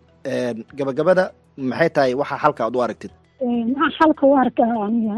[0.80, 1.24] gabagabada
[1.72, 3.12] maxay tahay waxa xalka aad u aragtid
[3.98, 5.16] xalka u arkaa aniga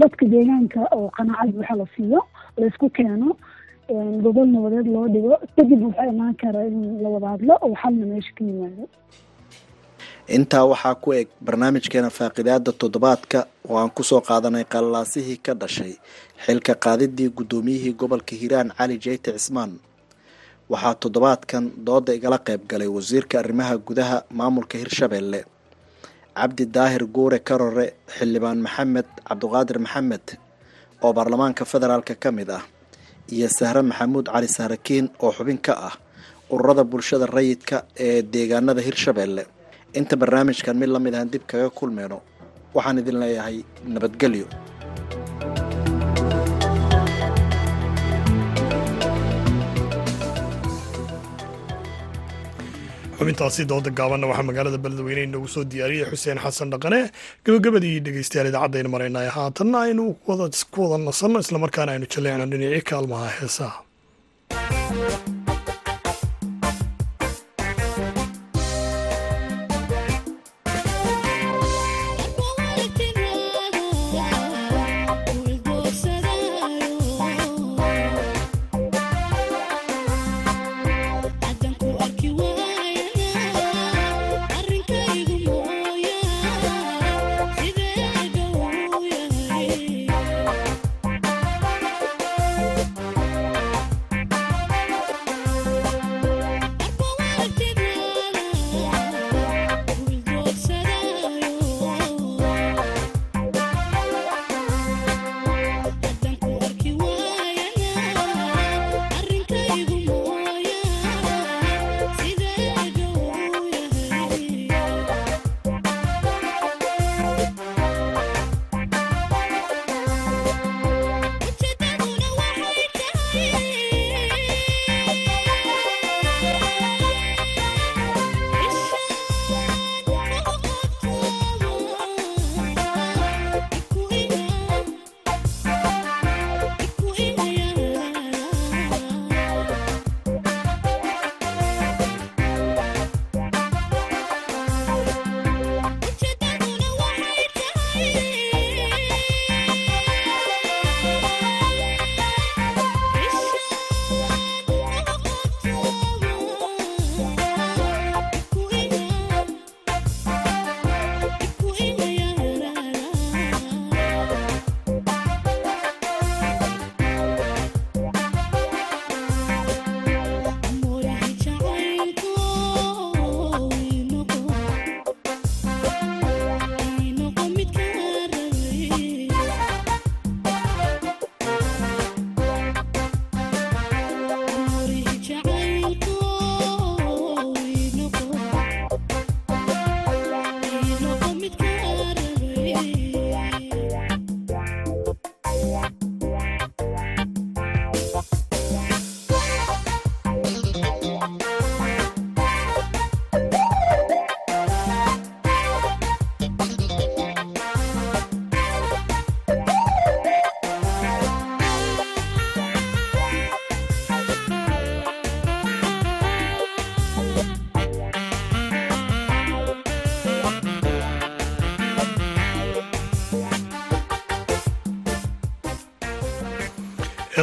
[0.00, 2.20] dadka deegaanka oo qanaacad buuxa la siiyo
[2.58, 3.36] la isku keeno.
[4.24, 8.32] Gobol nabadeed loo dhigo kadib waxaa imaan kara in la wada hadlo oo xalna meesha
[8.36, 8.84] ka yimaado.
[10.36, 15.94] Intaa waxaa ku eg barnaamijkeena faaqidaada toddobaadka oo aan ku soo qaadanay qallaasihii ka dhashay
[16.44, 19.72] xilka qaadidii guddoomiyihii gobolka hiiraan cali jeyte cismaan.
[20.70, 25.44] Waxaa toddobaadkan dooda igala qayb galay wasiirka arrimaha gudaha maamulka hirshabeelle
[26.38, 30.26] cabdi daahir guure karore xildhibaan maxamed cabdiqaadir maxamed
[31.04, 32.62] oo baarlamaanka federaalka ka mid ah
[33.34, 35.94] iyo sahre maxamuud cali saarakiin oo xubin ka ah
[36.54, 37.76] ururada bulshada rayidka
[38.06, 39.44] ee deegaanada hirshabeelle.
[39.98, 42.18] Inta barnaamijkan mid la mid ahan dib kaga kulmeyno
[42.76, 43.56] waxaan idin leeyahay
[43.94, 44.46] nabadgelyo
[53.18, 57.00] xubintaasi dooda gaabanna waxaa magaalada beledweyne inoogu soo diyaariyey xuseen xasan dhaqane.
[57.46, 63.76] Gabagabadii dhegeystayaal idaacadayna maraynay haatanna aynu ku wada nasanno islamarkaana aynu jaleecno dhinacii kaalmaha heesaha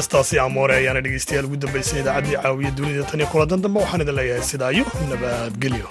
[0.01, 4.15] heestaasi amoore ayaana dhegeystayaal ugu dambeysay idaacaddii caawiya dunida tan iyo kuladan dambe waxaan idin
[4.19, 5.87] leeyahay sidaa iyo nabadgelyo